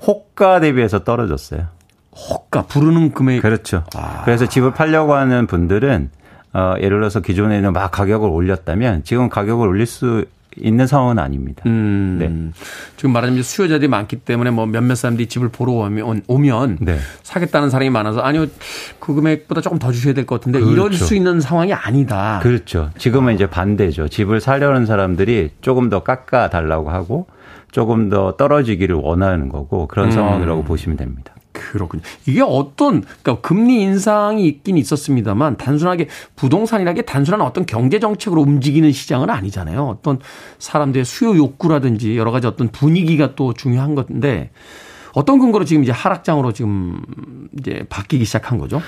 [0.01, 1.67] 호가 대비해서 떨어졌어요.
[2.15, 3.83] 호가 부르는 금액 그렇죠.
[3.95, 4.21] 아.
[4.23, 6.09] 그래서 집을 팔려고 하는 분들은
[6.53, 10.23] 어, 예를 들어서 기존에는 막 가격을 올렸다면 지금 가격을 올릴 수
[10.57, 11.63] 있는 상황은 아닙니다.
[11.67, 12.59] 음, 네.
[12.97, 16.97] 지금 말하자면 수요자들이 많기 때문에 뭐 몇몇 사람들이 집을 보러 오면, 오면 네.
[17.23, 18.47] 사겠다는 사람이 많아서 아니요
[18.99, 20.73] 그 금액보다 조금 더 주셔야 될 것 같은데 그렇죠.
[20.73, 22.39] 이럴 수 있는 상황이 아니다.
[22.43, 22.89] 그렇죠.
[22.97, 24.07] 지금은 이제 반대죠.
[24.09, 27.27] 집을 사려는 사람들이 조금 더 깎아 달라고 하고
[27.71, 30.11] 조금 더 떨어지기를 원하는 거고 그런 음.
[30.11, 31.33] 상황이라고 보시면 됩니다.
[31.51, 32.03] 그렇군요.
[32.25, 38.91] 이게 어떤 그러니까 금리 인상이 있긴 있었습니다만 단순하게 부동산이라는 게 단순한 어떤 경제 정책으로 움직이는
[38.91, 39.85] 시장은 아니잖아요.
[39.87, 40.19] 어떤
[40.59, 44.51] 사람들의 수요 욕구라든지 여러 가지 어떤 분위기가 또 중요한 건데
[45.13, 47.01] 어떤 근거로 지금 이제 하락장으로 지금
[47.57, 48.81] 이제 바뀌기 시작한 거죠?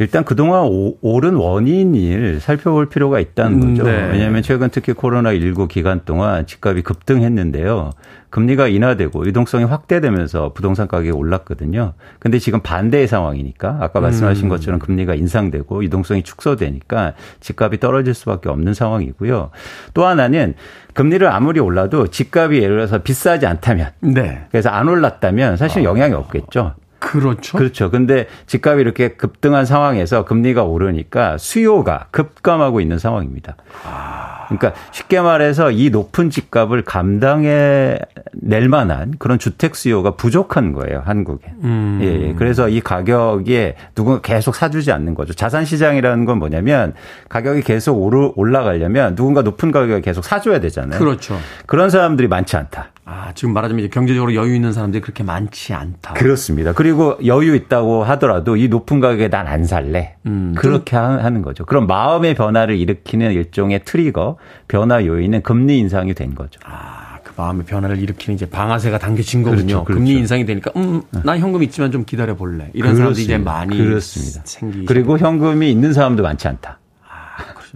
[0.00, 3.84] 일단 그동안 오, 오른 원인을 살펴볼 필요가 있다는 음, 거죠.
[3.84, 4.10] 네.
[4.12, 7.90] 왜냐하면 최근 특히 코로나 19 기간 동안 집값이 급등했는데요.
[8.30, 11.94] 금리가 인하되고 유동성이 확대되면서 부동산 가격이 올랐거든요.
[12.18, 14.48] 근데 지금 반대의 상황이니까 아까 말씀하신 음.
[14.48, 19.50] 것처럼 금리가 인상되고 유동성이 축소되니까 집값이 떨어질 수밖에 없는 상황이고요.
[19.94, 20.54] 또 하나는
[20.94, 24.46] 금리를 아무리 올라도 집값이 예를 들어서 비싸지 않다면 네.
[24.50, 26.74] 그래서 안 올랐다면 사실 영향이 없겠죠.
[26.98, 27.58] 그렇죠.
[27.58, 27.90] 그렇죠.
[27.90, 33.56] 근데 집값이 이렇게 급등한 상황에서 금리가 오르니까 수요가 급감하고 있는 상황입니다.
[33.84, 34.46] 아.
[34.48, 37.98] 그러니까 쉽게 말해서 이 높은 집값을 감당해
[38.32, 41.52] 낼 만한 그런 주택 수요가 부족한 거예요, 한국에.
[41.62, 41.98] 음.
[42.02, 42.34] 예, 예.
[42.34, 45.34] 그래서 이 가격에 누군가 계속 사주지 않는 거죠.
[45.34, 46.94] 자산 시장이라는 건 뭐냐면
[47.28, 50.98] 가격이 계속 오르, 올라가려면 누군가 높은 가격에 계속 사줘야 되잖아요.
[50.98, 51.38] 그렇죠.
[51.66, 52.88] 그런 사람들이 많지 않다.
[53.10, 56.12] 아, 지금 말하자면 이제 경제적으로 여유 있는 사람들이 그렇게 많지 않다.
[56.12, 56.74] 그렇습니다.
[56.74, 60.16] 그리고 여유 있다고 하더라도 이 높은 가격에 난 안 살래.
[60.26, 61.64] 음, 그렇게 하는 거죠.
[61.64, 64.36] 그럼 마음의 변화를 일으키는 일종의 트리거,
[64.68, 66.60] 변화 요인은 금리 인상이 된 거죠.
[66.66, 69.62] 아, 금리 마음의 변화를 일으키는 이제 방아쇠가 당겨진 거군요.
[69.64, 70.00] 그렇죠, 그렇죠.
[70.00, 72.68] 금리 인상이 되니까 음, 나 현금 있지만 좀 기다려 볼래.
[72.74, 72.98] 이런 그렇습니다.
[72.98, 74.42] 사람들이 이제 많이 그렇습니다.
[74.44, 74.84] 생기.
[74.84, 76.78] 그리고 현금이 있는 사람도 많지 않다.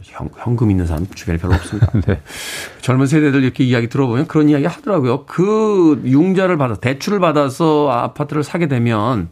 [0.02, 1.90] 현, 현금 있는 사람 주변에 별로 없습니다.
[2.06, 2.20] 네.
[2.80, 5.26] 젊은 세대들 이렇게 이야기 들어보면 그런 이야기 하더라고요.
[5.26, 9.28] 그 융자를 받아 대출을 받아서 아파트를 사게 되면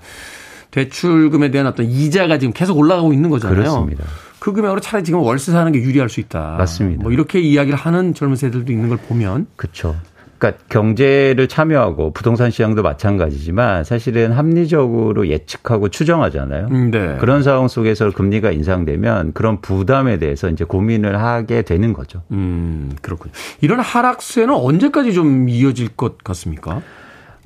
[0.70, 3.56] 대출금에 대한 어떤 이자가 지금 계속 올라가고 있는 거잖아요.
[3.56, 4.04] 그렇습니다.
[4.38, 6.56] 그 금액으로 차라리 지금 월세 사는 게 유리할 수 있다.
[6.58, 7.02] 맞습니다.
[7.02, 9.96] 뭐 이렇게 이야기를 하는 젊은 세대들도 있는 걸 보면 그렇죠.
[10.40, 16.68] 그러니까 경제를 참여하고 부동산 시장도 마찬가지지만 사실은 합리적으로 예측하고 추정하잖아요.
[16.70, 17.18] 음, 네.
[17.20, 22.22] 그런 상황 속에서 금리가 인상되면 그런 부담에 대해서 이제 고민을 하게 되는 거죠.
[22.30, 23.32] 음, 그렇군요.
[23.60, 26.80] 이런 하락세는 언제까지 좀 이어질 것 같습니까?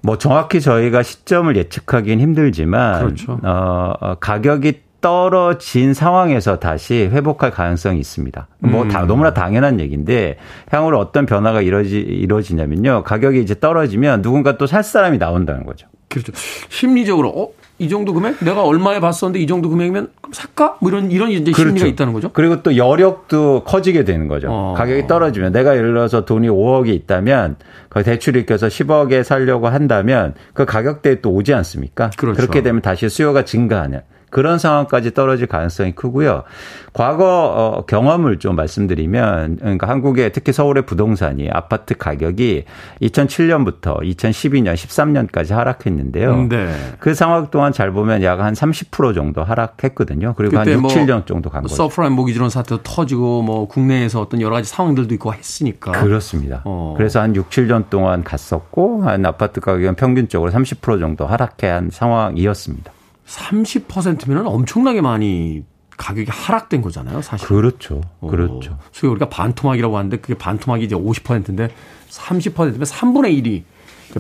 [0.01, 3.41] 뭐 정확히 저희가 시점을 예측하기는 힘들지만 그렇죠.
[3.43, 8.47] 어, 어 가격이 떨어진 상황에서 다시 회복할 가능성이 있습니다.
[8.61, 9.07] 뭐 다, 음.
[9.07, 10.39] 너무나 당연한 얘기인데
[10.71, 13.03] 향후로 어떤 변화가 이루어지, 이루어지냐면요.
[13.05, 15.87] 가격이 이제 떨어지면 누군가 또 살 사람이 나온다는 거죠.
[16.09, 16.33] 그렇죠.
[16.71, 17.49] 심리적으로 어?
[17.79, 18.43] 이 정도 금액?
[18.43, 20.79] 내가 얼마에 봤었는데 이 정도 금액이면 살까?
[20.81, 21.63] 뭐 이런 이런 이제 그렇죠.
[21.69, 22.31] 심리가 있다는 거죠.
[22.33, 24.49] 그리고 또 여력도 커지게 되는 거죠.
[24.51, 24.75] 어.
[24.75, 27.57] 가격이 떨어지면 내가 예를 들어서 돈이 5억이 있다면
[27.91, 32.11] 그 대출이 껴서 10억에 살려고 한다면 그 가격대에 또 오지 않습니까?
[32.17, 32.37] 그렇죠.
[32.41, 34.01] 그렇게 되면 다시 수요가 증가하는
[34.35, 36.43] 그런 상황까지 떨어질 가능성이 크고요.
[36.93, 37.25] 과거
[37.57, 42.65] 어, 경험을 좀 말씀드리면 그러니까 한국의 특히 서울의 부동산이 아파트 가격이
[43.01, 46.35] 2007년부터 2012년, 13년까지 하락했는데요.
[46.35, 46.73] 음, 네.
[46.99, 50.35] 그 상황 동안 잘 보면 약 한 30% 정도 하락했거든요.
[50.37, 51.75] 그리고 한 6, 뭐 7년 정도 간 거죠.
[51.75, 55.93] 서브프라임 모기지론 사태도 터지고 뭐 국내에서 어떤 여러 가지 상황들도 있고 했으니까.
[55.93, 56.63] 그렇습니다.
[56.65, 56.95] 어.
[56.97, 62.93] 그래서 한 6, 7년 동안 갔었고 한 아파트 가격은 평균적으로 30% 정도 하락해 한 상황이었습니다.
[63.27, 65.65] 30%면 엄청나게 많이
[65.97, 67.47] 가격이 하락된 거잖아요, 사실.
[67.47, 68.01] 그렇죠.
[68.21, 68.73] 그렇죠.
[68.73, 71.69] 어, 소위 우리가 반토막이라고 하는데 그게 반토막이 이제 50%인데
[72.11, 73.63] 30%면 3분의 1이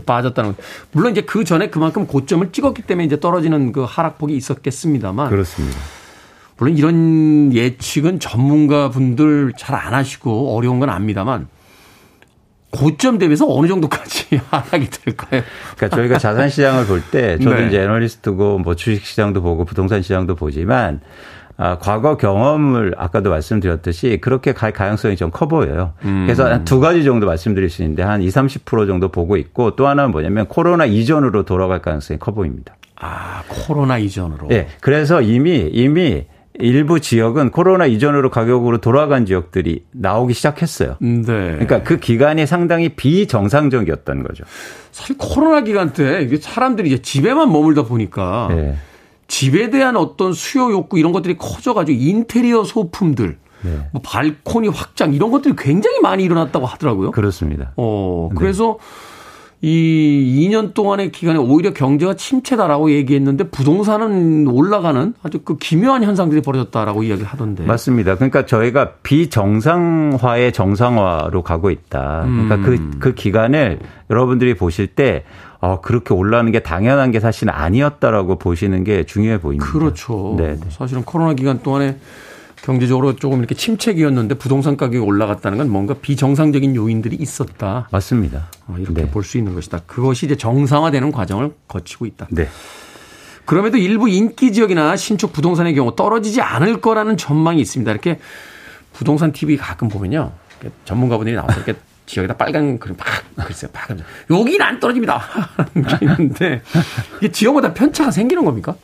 [0.07, 0.63] 빠졌다는 거.
[0.93, 5.31] 물론 이제 그 전에 그만큼 고점을 찍었기 때문에 이제 떨어지는 그 하락폭이 있었겠습니다만.
[5.31, 5.79] 그렇습니다.
[6.57, 11.49] 물론 이런 예측은 전문가 분들 잘 안 하시고 어려운 건 압니다만
[12.75, 15.43] 고점 대비해서 어느 정도까지 하락이 될까요?
[15.77, 17.67] 그러니까 저희가 자산 시장을 볼 때 저도 네.
[17.69, 21.01] 이제 애널리스트고 뭐 주식 시장도 보고 부동산 시장도 보지만
[21.57, 25.93] 아, 과거 경험을 아까도 말씀드렸듯이 그렇게 갈 가능성이 좀 커 보여요.
[26.05, 26.25] 음.
[26.27, 29.87] 그래서 한 두 가지 정도 말씀드릴 수 있는데 한 20, 30% 정도 보고 있고 또
[29.87, 32.75] 하나는 뭐냐면 코로나 이전으로 돌아갈 가능성이 커 보입니다.
[33.01, 34.49] 아, 코로나 이전으로.
[34.49, 34.67] 네.
[34.81, 36.25] 그래서 이미 이미
[36.61, 40.97] 일부 지역은 코로나 이전으로 가격으로 돌아간 지역들이 나오기 시작했어요.
[41.01, 41.23] 네.
[41.25, 44.45] 그러니까 그 기간이 상당히 비정상적이었던 거죠.
[44.93, 48.77] 사실 코로나 기간 때 사람들이 이제 집에만 머물다 보니까 네.
[49.27, 53.89] 집에 대한 어떤 수요 욕구 이런 것들이 커져가지고 인테리어 소품들 네.
[53.93, 57.11] 뭐 발코니 확장 이런 것들이 굉장히 많이 일어났다고 하더라고요.
[57.11, 57.73] 그렇습니다.
[57.77, 59.14] 어, 그래서 네.
[59.67, 67.03] 이 2년 동안의 기간에 오히려 경제가 침체다라고 얘기했는데 부동산은 올라가는 아주 그 기묘한 현상들이 벌어졌다라고
[67.03, 67.65] 이야기를 하던데.
[67.65, 68.17] 맞습니다.
[68.17, 72.27] 그러니까 저희가 비정상화의 정상화로 가고 있다.
[72.27, 72.91] 그러니까 그, 음.
[72.93, 73.79] 그, 그 기간을
[74.11, 75.25] 여러분들이 보실 때
[75.61, 79.65] 어, 그렇게 올라가는 게 당연한 게 사실 아니었다라고 보시는 게 중요해 보입니다.
[79.65, 80.35] 그렇죠.
[80.37, 80.57] 네.
[80.57, 80.67] 네.
[80.69, 81.97] 사실은 코로나 기간 동안에
[82.65, 87.89] 경제적으로 조금 이렇게 침체기였는데 부동산 가격이 올라갔다는 건 뭔가 비정상적인 요인들이 있었다.
[87.93, 88.49] 맞습니다.
[88.67, 89.11] 어, 이렇게 네.
[89.11, 89.83] 볼수 있는 것이다.
[89.87, 92.27] 그것이 이제 정상화되는 과정을 거치고 있다.
[92.31, 92.49] 네.
[93.45, 97.91] 그럼에도 일부 인기 지역이나 신축 부동산의 경우 떨어지지 않을 거라는 전망이 있습니다.
[97.91, 98.19] 이렇게
[98.95, 100.33] 부동산 TV 가끔 보면요.
[100.87, 101.75] 전문가분들이 나와서 이렇게
[102.07, 103.71] 지역에다 빨간 그림 막 글쎄요.
[103.75, 105.23] 빨간 여기는 안 떨어집니다.
[106.01, 106.63] 있는데
[107.19, 108.75] 이게 지역마다 편차가 생기는 겁니까?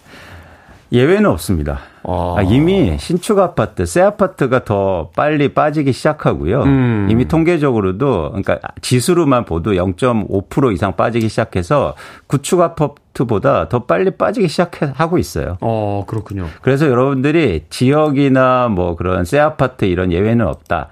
[0.92, 1.80] 예외는 없습니다.
[2.02, 2.34] 아.
[2.38, 2.42] 아.
[2.42, 6.62] 이미 신축 아파트, 새 아파트가 더 빨리 빠지기 시작하고요.
[6.62, 7.08] 음.
[7.10, 11.94] 이미 통계적으로도 그러니까 지수로만 보도 0.5% 이상 빠지기 시작해서
[12.26, 15.58] 구축 아파트보다 더 빨리 빠지기 시작하고 있어요.
[15.60, 16.46] 어, 그렇군요.
[16.62, 20.88] 그래서 여러분들이 지역이나 뭐 그런 새 아파트 이런 예외는 없다.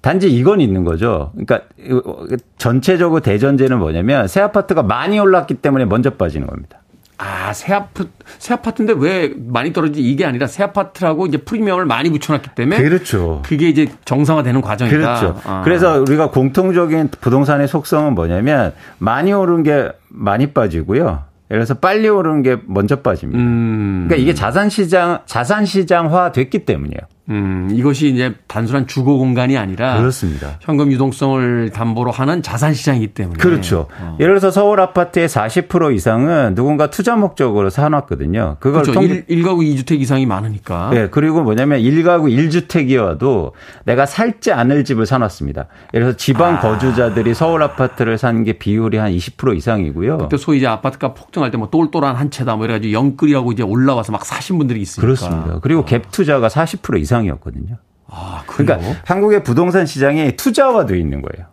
[0.00, 1.32] 단지 이건 있는 거죠.
[1.34, 1.66] 그러니까
[2.56, 6.80] 전체적으로 대전제는 뭐냐면 새 아파트가 많이 올랐기 때문에 먼저 빠지는 겁니다.
[7.18, 8.08] 아, 새 아파트,
[8.38, 10.00] 새 아파트인데 왜 많이 떨어지지?
[10.08, 12.80] 이게 아니라 새 아파트라고 이제 프리미엄을 많이 붙여놨기 때문에.
[12.80, 13.42] 그렇죠.
[13.44, 14.96] 그게 이제 정상화되는 과정이다.
[14.96, 15.40] 그렇죠.
[15.44, 15.62] 아.
[15.64, 21.24] 그래서 우리가 공통적인 부동산의 속성은 뭐냐면 많이 오른 게 많이 빠지고요.
[21.50, 23.40] 예를 들어서 빨리 오르는 게 먼저 빠집니다.
[23.40, 24.04] 음.
[24.06, 27.00] 그러니까 이게 자산 시장, 자산 시장화 됐기 때문이에요.
[27.30, 30.56] 음, 이것이 이제 단순한 주거 공간이 아니라 그렇습니다.
[30.60, 33.86] 현금 유동성을 담보로 하는 자산 시장이기 때문에 그렇죠.
[34.00, 34.16] 어.
[34.18, 38.56] 예를 들어서 서울 아파트의 40% 이상은 누군가 투자 목적으로 사놨거든요.
[38.60, 38.92] 그걸 그렇죠.
[39.00, 39.22] 통...
[39.26, 40.90] 1, 가구 2주택 이상이 많으니까.
[40.92, 43.52] 네, 그리고 뭐냐면 1가구 1주택이어도
[43.84, 45.66] 내가 살지 않을 집을 사놨습니다.
[45.94, 46.60] 예를 들어서 지방 아.
[46.60, 50.16] 거주자들이 서울 아파트를 산 게 비율이 한 20% 이상이고요.
[50.18, 54.12] 그때 소위 이제 아파트가 폭등할 때 뭐 똘똘한 한 채다 뭐 이래가지고 영끌이라고 이제 올라와서
[54.12, 55.00] 막 사신 분들이 있으니까.
[55.00, 55.58] 그렇습니다.
[55.60, 57.76] 그리고 갭 투자가 40% 이상 이상이었거든요.
[58.10, 61.46] 아, 그러니까 한국의 부동산 시장이 투자화돼 있는 거예요.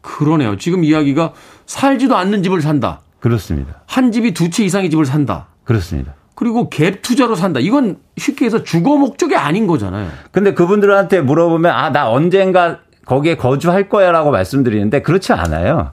[0.00, 0.56] 그러네요.
[0.56, 1.32] 지금 이야기가
[1.66, 3.00] 살지도 않는 집을 산다.
[3.20, 3.82] 그렇습니다.
[3.86, 5.48] 한 집이 두 채 이상의 집을 산다.
[5.64, 6.14] 그렇습니다.
[6.34, 7.58] 그리고 갭 투자로 산다.
[7.58, 10.08] 이건 쉽게 해서 주거 목적이 아닌 거잖아요.
[10.30, 15.92] 근데 그분들한테 물어보면 아, 나 언젠가 거기에 거주할 거야라고 말씀드리는데 그렇지 않아요.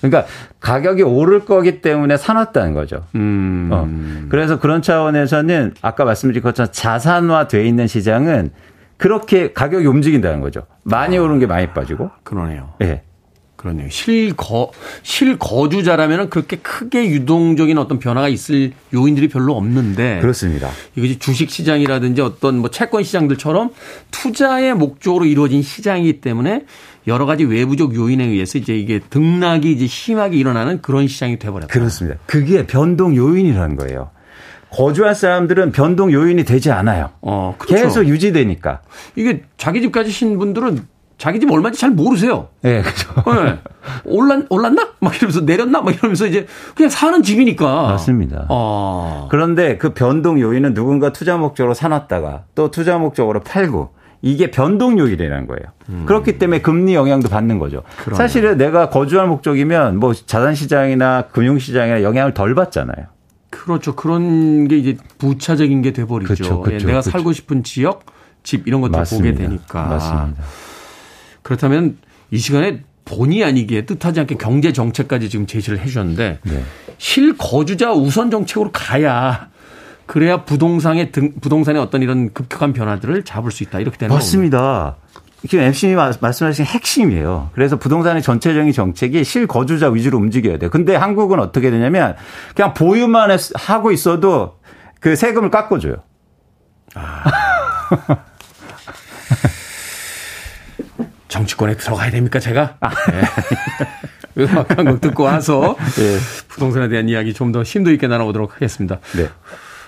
[0.00, 0.26] 그러니까
[0.60, 3.04] 가격이 오를 거기 때문에 사놨다는 거죠.
[3.14, 3.68] 음.
[3.72, 3.88] 어.
[4.28, 8.50] 그래서 그런 차원에서는 아까 말씀드린 것처럼 자산화돼 있는 시장은
[8.96, 10.62] 그렇게 가격이 움직인다는 거죠.
[10.84, 11.22] 많이 아.
[11.22, 12.10] 오른 게 많이 빠지고.
[12.22, 12.74] 그러네요.
[12.82, 12.84] 예.
[12.84, 13.02] 네.
[13.60, 13.90] 그러네요.
[13.90, 20.70] 실거 실거주자라면 그렇게 크게 유동적인 어떤 변화가 있을 요인들이 별로 없는데 그렇습니다.
[20.96, 23.72] 이것이 주식 시장이라든지 어떤 뭐 채권 시장들처럼
[24.10, 26.64] 투자의 목적으로 이루어진 시장이기 때문에
[27.06, 31.70] 여러 가지 외부적 요인에 의해서 이제 이게 등락이 이제 심하게 일어나는 그런 시장이 돼버렸다.
[31.70, 32.18] 그렇습니다.
[32.24, 34.10] 그게 변동 요인이라는 거예요.
[34.70, 37.10] 거주할 사람들은 변동 요인이 되지 않아요.
[37.20, 37.84] 어, 그렇죠.
[37.84, 38.80] 계속 유지되니까.
[39.16, 40.86] 이게 자기 집 가지신 분들은
[41.20, 42.48] 자기 집 얼마인지 잘 모르세요.
[42.62, 43.12] 네, 그죠.
[43.26, 43.58] 네.
[44.06, 44.88] 올랐, 올랐나?
[45.00, 45.82] 막 이러면서 내렸나?
[45.82, 47.82] 막 이러면서 이제 그냥 사는 집이니까.
[47.88, 48.46] 맞습니다.
[48.48, 49.28] 아.
[49.30, 53.90] 그런데 그 변동 요인은 누군가 투자 목적으로 사놨다가 또 투자 목적으로 팔고
[54.22, 55.64] 이게 변동 요인이라는 거예요.
[55.90, 56.04] 음.
[56.06, 57.82] 그렇기 때문에 금리 영향도 받는 거죠.
[57.98, 58.16] 그러네.
[58.16, 63.08] 사실은 내가 거주할 목적이면 뭐 자산 시장이나 금융 시장이나 영향을 덜 받잖아요.
[63.50, 63.94] 그렇죠.
[63.94, 66.34] 그런 게 이제 부차적인 게 돼버리죠.
[66.34, 67.10] 그렇죠, 그렇죠, 예, 내가 그렇죠.
[67.10, 68.06] 살고 싶은 지역,
[68.42, 69.84] 집 이런 것들 보게 되니까.
[69.84, 70.42] 맞습니다.
[71.42, 71.98] 그렇다면
[72.30, 76.64] 이 시간에 본의 아니게 뜻하지 않게 경제 정책까지 지금 제시를 해 주셨는데 네.
[76.98, 79.48] 실거주자 우선 정책으로 가야
[80.06, 83.78] 그래야 부동산의 등, 부동산의 어떤 이런 급격한 변화들을 잡을 수 있다.
[83.78, 84.96] 이렇게 되는 맞습니다.
[85.48, 87.50] 지금 MC님이 말씀하신 핵심이에요.
[87.54, 90.68] 그래서 부동산의 전체적인 정책이 실거주자 위주로 움직여야 돼요.
[90.70, 92.16] 근데 한국은 어떻게 되냐면
[92.54, 94.58] 그냥 보유만 하고 있어도
[95.00, 95.96] 그 세금을 깎아줘요.
[96.94, 97.24] 아.
[101.30, 102.76] 정치권에 들어가야 됩니까, 제가?
[102.80, 102.90] 아.
[102.90, 103.22] 네.
[104.38, 106.18] 음악 한 곡 듣고 와서 네.
[106.48, 109.00] 부동산에 대한 이야기 좀 더 심도 있게 나눠보도록 하겠습니다.
[109.16, 109.28] 네.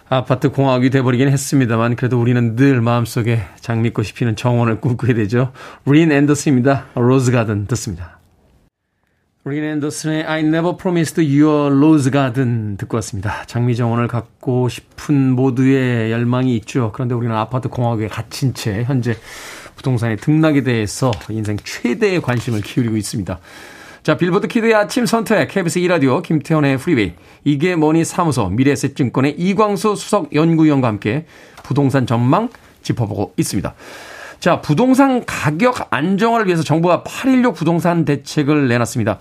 [0.09, 5.53] 아파트 공화국이 돼버리긴 했습니다만 그래도 우리는 늘 마음속에 장미꽃이 피는 정원을 꿈꾸게 되죠.
[5.86, 6.86] 린 앤더슨입니다.
[6.97, 8.18] Rose Garden 듣습니다.
[9.45, 13.45] 린 앤더슨의 I never promised you a rose garden 듣고 왔습니다.
[13.47, 16.90] 장미 정원을 갖고 싶은 모두의 열망이 있죠.
[16.93, 19.16] 그런데 우리는 아파트 공화국에 갇힌 채 현재
[19.77, 23.39] 부동산의 등락에 대해서 인생 최대의 관심을 기울이고 있습니다.
[24.03, 27.12] 자, 빌보드 키드의 아침 선택, KBS 2라디오, 김태훈의 프리웨이,
[27.45, 31.27] 이게 머니 사무소, 미래에셋증권의 이광수 수석 연구위원과 함께
[31.62, 32.49] 부동산 전망
[32.83, 33.75] 짚어보고 있습니다.
[34.41, 39.20] 자, 부동산 가격 안정화를 위해서 정부가 816 부동산 대책을 내놨습니다.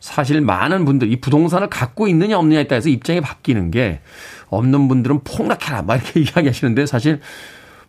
[0.00, 4.00] 사실 많은 분들 이 부동산을 갖고 있느냐 없느냐에 따라서 입장이 바뀌는 게
[4.48, 7.20] 없는 분들은 폭락해라 막 이렇게 이야기하시는데 사실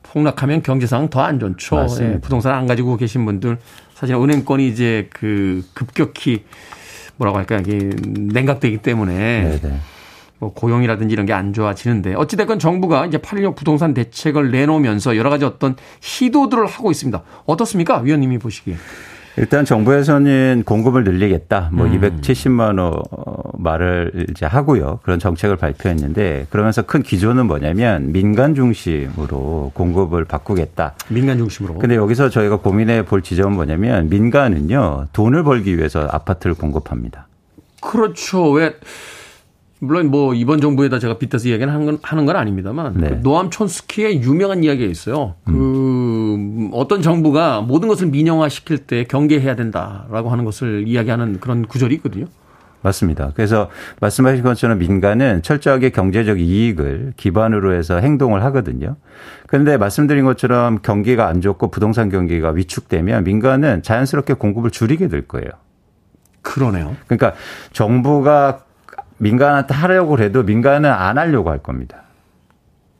[0.03, 1.75] 폭락하면 경제상 더 안 좋죠.
[2.01, 3.57] 예, 부동산 안 가지고 계신 분들
[3.93, 6.43] 사실 은행권이 이제 그 급격히
[7.17, 9.79] 뭐라고 할까 이게 냉각되기 때문에 네네.
[10.39, 15.45] 뭐 고용이라든지 이런 게 안 좋아지는데 어찌됐건 정부가 이제 8.16 부동산 대책을 내놓으면서 여러 가지
[15.45, 17.21] 어떤 시도들을 하고 있습니다.
[17.45, 17.99] 어떻습니까?
[17.99, 18.75] 위원님이 보시기에.
[19.37, 21.69] 일단 정부에서는 공급을 늘리겠다.
[21.71, 21.99] 뭐 음.
[21.99, 23.01] 270만 원
[23.57, 24.99] 말을 이제 하고요.
[25.03, 30.93] 그런 정책을 발표했는데 그러면서 큰 기조는 뭐냐면 민간 중심으로 공급을 바꾸겠다.
[31.09, 31.75] 민간 중심으로.
[31.75, 35.07] 근데 여기서 저희가 고민해 볼 지점은 뭐냐면 민간은요.
[35.13, 37.27] 돈을 벌기 위해서 아파트를 공급합니다.
[37.81, 38.51] 그렇죠.
[38.51, 38.75] 왜
[39.83, 43.09] 물론 뭐 이번 정부에다 제가 빗대서 이야기는 하는 건, 하는 건 아닙니다만 네.
[43.09, 45.33] 그 노암 촌스키의 유명한 이야기가 있어요.
[45.43, 46.69] 그 음.
[46.71, 52.27] 어떤 정부가 모든 것을 민영화 시킬 때 경계해야 된다라고 하는 것을 이야기하는 그런 구절이 있거든요.
[52.83, 53.31] 맞습니다.
[53.35, 53.69] 그래서
[54.01, 58.97] 말씀하신 것처럼 민간은 철저하게 경제적 이익을 기반으로 해서 행동을 하거든요.
[59.47, 65.49] 그런데 말씀드린 것처럼 경기가 안 좋고 부동산 경기가 위축되면 민간은 자연스럽게 공급을 줄이게 될 거예요.
[66.43, 66.95] 그러네요.
[67.07, 67.33] 그러니까
[67.73, 68.63] 정부가
[69.21, 72.01] 민간한테 하려고 해도 민간은 안 하려고 할 겁니다.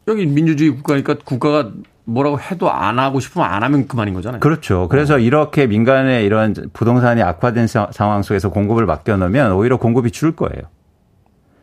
[0.07, 1.72] 여기 민주주의 국가니까 국가가
[2.03, 4.39] 뭐라고 해도 안 하고 싶으면 안 하면 그만인 거잖아요.
[4.39, 4.88] 그렇죠.
[4.88, 5.17] 그래서 어.
[5.17, 10.61] 이렇게 민간의 이런 부동산이 악화된 상황 속에서 공급을 맡겨놓으면 오히려 공급이 줄 거예요.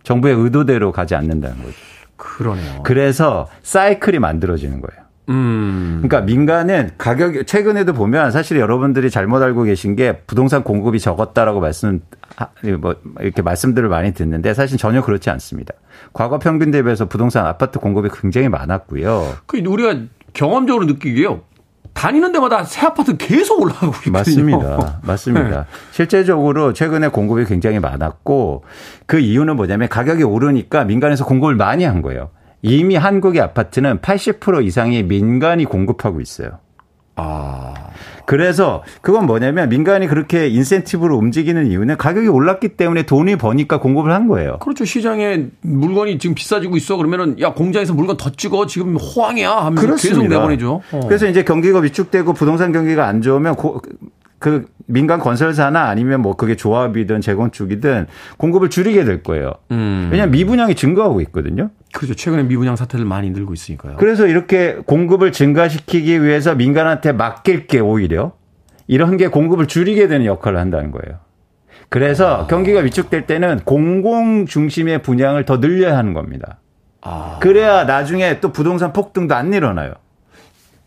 [0.03, 1.77] 정부의 의도대로 가지 않는다는 거죠.
[2.17, 2.83] 그러네요.
[2.83, 5.08] 그래서 사이클이 만들어지는 거예요.
[5.29, 6.01] 음.
[6.03, 12.01] 그러니까 민간은 가격 최근에도 보면 사실 여러분들이 잘못 알고 계신 게 부동산 공급이 적었다라고 말씀
[12.81, 15.75] 뭐 이렇게 말씀들을 많이 듣는데 사실 전혀 그렇지 않습니다.
[16.13, 19.35] 과거 평균 대비해서 부동산 아파트 공급이 굉장히 많았고요.
[19.47, 20.01] 그 우리가
[20.33, 21.43] 경험적으로 느끼기에요.
[21.99, 24.13] 다니는 데마다 새 아파트 계속 올라가고 있거든요.
[24.13, 25.01] 맞습니다.
[25.03, 25.49] 맞습니다.
[25.49, 25.65] 네.
[25.91, 28.63] 실제적으로 최근에 공급이 굉장히 많았고
[29.07, 32.31] 그 이유는 뭐냐면 가격이 오르니까 민간에서 공급을 많이 한 거예요.
[32.63, 36.59] 이미 한국의 아파트는 80% 이상이 민간이 공급하고 있어요.
[37.17, 37.75] 아.
[38.27, 44.29] 그래서 그건 뭐냐면 민간이 그렇게 인센티브로 움직이는 이유는 가격이 올랐기 때문에 돈이 버니까 공급을 한
[44.29, 44.59] 거예요.
[44.59, 44.85] 그렇죠.
[44.85, 46.97] 시장에 물건이 지금 비싸지고 있어.
[46.97, 48.67] 그러면은 야, 공장에서 물건 더 찍어.
[48.67, 49.51] 지금 호황이야.
[49.51, 50.21] 하면서 그렇습니다.
[50.21, 50.83] 계속 내보내죠.
[50.93, 51.01] 어.
[51.09, 53.81] 그래서 이제 경기가 위축되고 부동산 경기가 안 좋으면 고,
[54.39, 58.07] 그 민간 건설사나 아니면 뭐 그게 조합이든 재건축이든
[58.37, 59.53] 공급을 줄이게 될 거예요.
[59.71, 60.09] 음.
[60.13, 61.71] 왜냐하면 미분양이 증가하고 있거든요.
[61.93, 62.15] 그렇죠.
[62.15, 63.97] 최근에 미분양 사태를 많이 늘고 있으니까요.
[63.99, 68.33] 그래서 이렇게 공급을 증가시키기 위해서 민간한테 맡길 게 오히려
[68.87, 71.19] 이런 게 공급을 줄이게 되는 역할을 한다는 거예요.
[71.89, 72.47] 그래서 아.
[72.47, 76.59] 경기가 위축될 때는 공공 중심의 분양을 더 늘려야 하는 겁니다.
[77.01, 77.39] 아.
[77.41, 79.95] 그래야 나중에 또 부동산 폭등도 안 일어나요.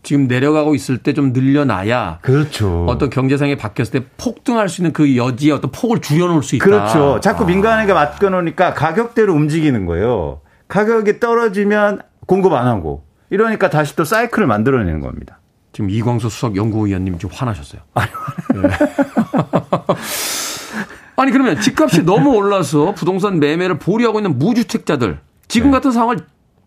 [0.04, 2.86] 지금 내려가고 있을 때 좀 늘려놔야 그렇죠.
[2.88, 6.64] 어떤 경제상이 바뀌었을 때 폭등할 수 있는 그 여지의 어떤 폭을 줄여놓을 수 있다.
[6.64, 7.20] 그렇죠.
[7.20, 7.46] 자꾸 아.
[7.46, 10.40] 민간에게 맡겨놓으니까 가격대로 움직이는 거예요.
[10.72, 15.38] 가격이 떨어지면 공급 안 하고 이러니까 다시 또 사이클을 만들어내는 겁니다.
[15.72, 17.82] 지금 이광수 수석 연구위원님 지금 화나셨어요.
[17.92, 18.08] 아니,
[18.54, 18.70] 네.
[21.16, 25.76] 아니 그러면 집값이 너무 올라서 부동산 매매를 보류하고 있는 무주택자들 지금 네.
[25.76, 26.20] 같은 상황을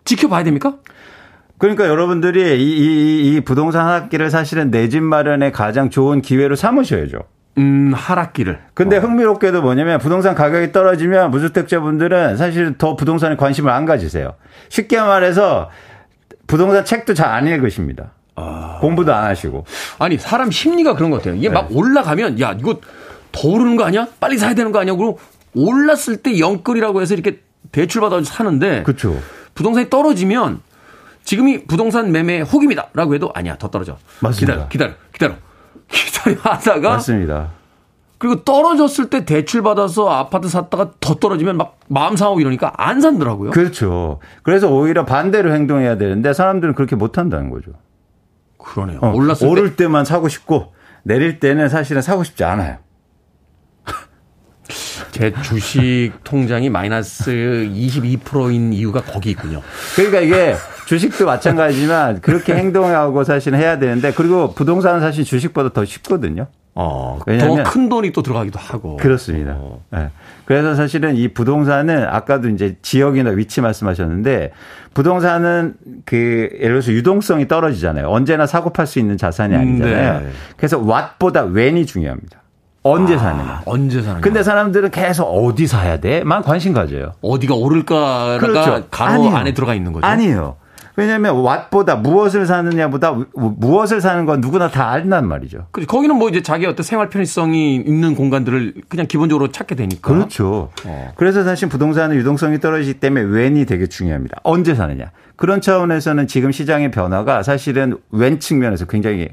[0.03, 0.75] 지켜봐야 됩니까?
[1.57, 7.21] 그러니까 여러분들이 이, 이, 이 부동산 하락기를 사실은 내 집 마련의 가장 좋은 기회로 삼으셔야죠.
[7.57, 8.59] 음, 하락기를.
[8.73, 8.99] 근데 어.
[8.99, 14.33] 흥미롭게도 뭐냐면 부동산 가격이 떨어지면 무주택자분들은 사실 더 부동산에 관심을 안 가지세요.
[14.69, 15.69] 쉽게 말해서
[16.47, 18.11] 부동산 책도 잘 안 읽으십니다.
[18.35, 18.79] 아.
[18.81, 19.65] 공부도 안 하시고.
[19.99, 21.35] 아니, 사람 심리가 그런 것 같아요.
[21.35, 21.53] 이게 네.
[21.53, 22.79] 막 올라가면, 야, 이거
[23.31, 24.07] 더 오르는 거 아니야?
[24.19, 24.93] 빨리 사야 되는 거 아니야?
[24.93, 25.17] 그리고
[25.55, 27.39] 올랐을 때 영끌이라고 해서 이렇게
[27.71, 28.83] 대출받아 사는데.
[28.83, 29.17] 그렇죠.
[29.53, 30.59] 부동산이 떨어지면
[31.23, 33.97] 지금이 부동산 매매 혹입니다라고 해도 아니야 더 떨어져.
[34.19, 34.67] 맞습니다.
[34.67, 35.35] 기다려 기다려 기다려
[35.89, 37.51] 기다려 하다가 맞습니다.
[38.17, 43.51] 그리고 떨어졌을 때 대출 받아서 아파트 샀다가 더 떨어지면 막 마음 상하고 이러니까 안 산더라고요.
[43.51, 44.19] 그렇죠.
[44.41, 47.71] 그래서 오히려 반대로 행동해야 되는데 사람들은 그렇게 못 한다는 거죠.
[48.57, 48.99] 그러네요.
[49.01, 49.87] 어, 올랐을 오를 때.
[49.87, 50.73] 만 사고 싶고
[51.03, 52.77] 내릴 때는 사실은 사고 싶지 않아요.
[55.11, 57.31] 제 주식 통장이 마이너스
[57.71, 59.61] 22%인 이유가 거기 있군요.
[59.95, 60.55] 그러니까 이게
[60.85, 66.47] 주식도 마찬가지지만 그렇게 행동하고 사실 해야 되는데 그리고 부동산은 사실 주식보다 더 쉽거든요.
[66.77, 68.97] 어, 더 큰 돈이 또 들어가기도 하고.
[68.97, 69.53] 그렇습니다.
[69.55, 69.81] 어.
[69.91, 70.09] 네.
[70.43, 74.51] 그래서 사실은 이 부동산은 아까도 이제 지역이나 위치 말씀하셨는데
[74.93, 75.75] 부동산은
[76.05, 78.07] 그 예를 들어서 유동성이 떨어지잖아요.
[78.09, 80.19] 언제나 사고 팔 수 있는 자산이 아니잖아요.
[80.21, 80.29] 네.
[80.57, 82.41] 그래서 what보다 when이 중요합니다.
[82.83, 83.61] 언제 아, 사느냐.
[83.65, 84.21] 언제 사느냐.
[84.21, 86.23] 근데 사람들은 계속 어디 사야 돼?
[86.23, 87.13] 만 관심 가져요.
[87.21, 88.85] 어디가 오를까가 그렇죠.
[88.91, 89.35] 가로 아니요.
[89.35, 90.05] 안에 들어가 있는 거죠.
[90.05, 90.57] 아니에요.
[90.97, 95.67] 왜냐하면 왓보다 무엇을 사느냐보다 무엇을 사는 건 누구나 다 안단 말이죠.
[95.71, 95.87] 그렇죠.
[95.87, 100.13] 거기는 뭐 이제 자기 어떤 생활 편의성이 있는 공간들을 그냥 기본적으로 찾게 되니까.
[100.13, 100.69] 그렇죠.
[100.85, 101.13] 어.
[101.15, 104.39] 그래서 사실 부동산은 유동성이 떨어지기 때문에 웬이 되게 중요합니다.
[104.43, 105.11] 언제 사느냐.
[105.35, 109.29] 그런 차원에서는 지금 시장의 변화가 사실은 웬 측면에서 굉장히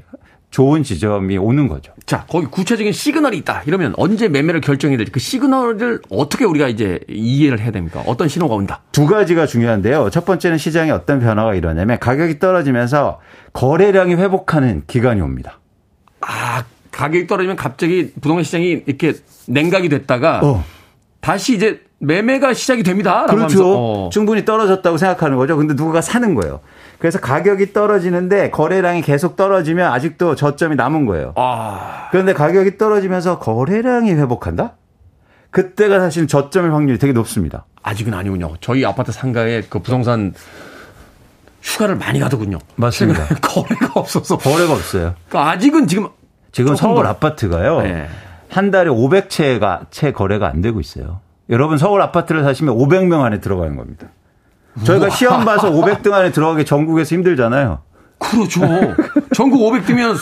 [0.53, 1.91] 좋은 지점이 오는 거죠.
[2.05, 3.63] 자, 거기 구체적인 시그널이 있다.
[3.65, 8.03] 이러면 언제 매매를 결정해야 될지 그 시그널을 어떻게 우리가 이제 이해를 해야 됩니까?
[8.05, 8.81] 어떤 신호가 온다?
[8.91, 10.11] 두 가지가 중요한데요.
[10.11, 13.19] 첫 번째는 시장에 어떤 변화가 일어나냐면 가격이 떨어지면서
[13.53, 15.59] 거래량이 회복하는 기간이 옵니다.
[16.21, 19.13] 아, 가격이 떨어지면 갑자기 부동산 시장이 이렇게
[19.47, 20.63] 냉각이 됐다가 어.
[21.19, 23.25] 다시 이제 매매가 시작이 됩니다.
[23.25, 23.63] 그렇죠.
[23.65, 24.09] 어.
[24.13, 25.57] 충분히 떨어졌다고 생각하는 거죠.
[25.57, 26.59] 근데 누가 사는 거예요.
[26.99, 31.33] 그래서 가격이 떨어지는데 거래량이 계속 떨어지면 아직도 저점이 남은 거예요.
[31.35, 32.07] 아.
[32.11, 34.73] 그런데 가격이 떨어지면서 거래량이 회복한다?
[35.51, 37.65] 그때가 사실 저점의 확률이 되게 높습니다.
[37.83, 38.53] 아직은 아니군요.
[38.61, 40.33] 저희 아파트 상가에 그 부동산
[41.61, 42.59] 휴가를 많이 가더군요.
[42.75, 43.25] 맞습니다.
[43.41, 44.37] 거래가 없어서.
[44.37, 45.13] 거래가 없어요.
[45.29, 46.07] 그러니까 아직은 지금
[46.51, 47.09] 지금 서울 더.
[47.09, 47.81] 아파트가요.
[47.81, 48.07] 네.
[48.49, 51.19] 한 달에 500채가 채 거래가 안 되고 있어요.
[51.49, 54.07] 여러분 서울 아파트를 사시면 500명 안에 들어가는 겁니다.
[54.83, 57.81] 저희가 시험 봐서 500등 안에 들어가기 전국에서 힘들잖아요.
[58.19, 58.61] 그렇죠.
[59.33, 60.15] 전국 500등면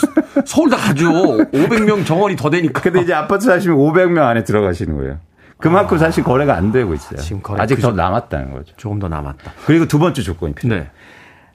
[0.45, 1.11] 서울 다 가죠.
[1.51, 2.81] 500명 정원이 더 되니까.
[2.81, 5.19] 근데 이제 아파트 사시면 500명 안에 들어가시는 거예요.
[5.57, 7.19] 그만큼 아, 사실 거래가 안 되고 있어요.
[7.19, 8.73] 지금 거래 아직 더 남았다는 거죠.
[8.77, 9.53] 조금 더 남았다.
[9.65, 10.85] 그리고 두 번째 조건이 필요해요.
[10.85, 10.89] 네.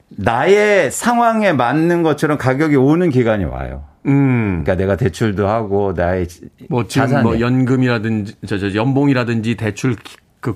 [0.09, 3.83] 나의 상황에 맞는 것처럼 가격이 오는 기간이 와요.
[4.05, 4.63] 음.
[4.63, 6.27] 그러니까 내가 대출도 하고 나의
[6.69, 9.97] 뭐 자산 뭐 연금이라든지 저, 저 연봉이라든지 대출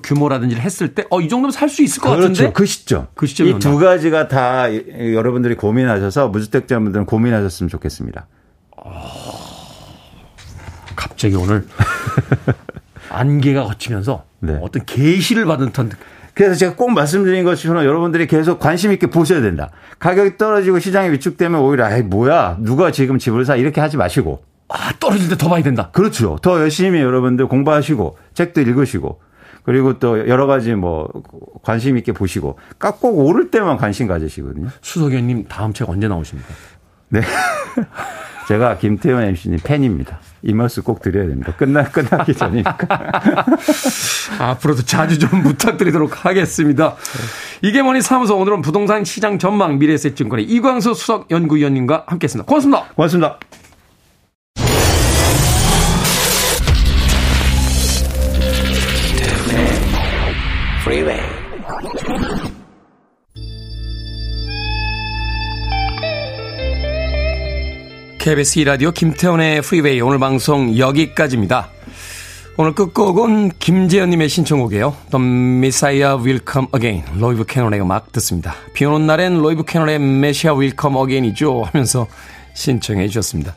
[0.02, 2.28] 규모라든지를 했을 때, 어, 이 정도면 살 수 있을 것 그렇죠.
[2.28, 2.52] 같은데?
[2.52, 3.06] 그 시점.
[3.14, 3.46] 그 시점.
[3.48, 8.26] 이 두 가지가 다 여러분들이 고민하셔서 무주택자분들은 고민하셨으면 좋겠습니다.
[8.76, 9.02] 어...
[10.96, 11.66] 갑자기 오늘
[13.10, 14.58] 안개가 걷히면서 네.
[14.62, 15.90] 어떤 계시를 받은 듯한
[16.34, 19.70] 그래서 제가 꼭 말씀드린 것처럼 여러분들이 계속 관심 있게 보셔야 된다.
[19.98, 24.92] 가격이 떨어지고 시장이 위축되면 오히려 아이 뭐야 누가 지금 집을 사 이렇게 하지 마시고 아
[24.98, 25.90] 떨어질 때 더 봐야 된다.
[25.92, 26.38] 그렇죠.
[26.40, 29.20] 더 열심히 여러분들 공부하시고 책도 읽으시고
[29.64, 31.08] 그리고 또 여러 가지 뭐
[31.62, 34.68] 관심 있게 보시고 꼭 오를 때만 관심 가지시거든요.
[34.80, 36.48] 수석위원님 다음 책 언제 나오십니까?
[37.10, 37.20] 네.
[38.48, 40.18] 제가 김태현 MC님 팬입니다.
[40.42, 41.54] 이 말씀 꼭 드려야 됩니다.
[41.56, 42.76] 끝나, 끝나기 전이니까.
[44.38, 46.96] 앞으로도 자주 좀 부탁드리도록 하겠습니다.
[47.62, 52.46] 이게 뭐니 사무소 오늘은 부동산 시장 전망 미래세증권의 이광수 수석 연구위원님과 함께 했습니다.
[52.46, 52.84] 고맙습니다.
[52.94, 53.38] 고맙습니다.
[68.22, 71.70] KBS 2라디오 김태훈의 프리웨이 오늘 방송 여기까지입니다.
[72.56, 74.96] 오늘 끝곡은 김재현님의 신청곡이에요.
[75.10, 77.18] The Messiah Will Come Again.
[77.18, 78.54] 로이 부캐넌의 음악 듣습니다.
[78.74, 82.06] 비 오는 날엔 로이 부캐넌의 Messiah Will Come Again이죠 하면서
[82.54, 83.56] 신청해 주셨습니다.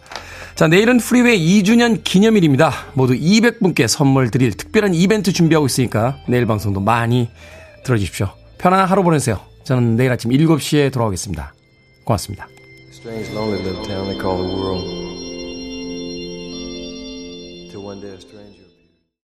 [0.55, 2.71] 자, 내일은 프리웨이 2주년 기념일입니다.
[2.95, 7.29] 모두 200분께 선물 드릴 특별한 이벤트 준비하고 있으니까 내일 방송도 많이
[7.83, 8.29] 들어주십시오.
[8.57, 9.39] 편안한 하루 보내세요.
[9.63, 11.53] 저는 내일 아침 7시에 돌아오겠습니다.
[12.03, 12.47] 고맙습니다.
[13.05, 15.04] Strange, lonely little town they call the world.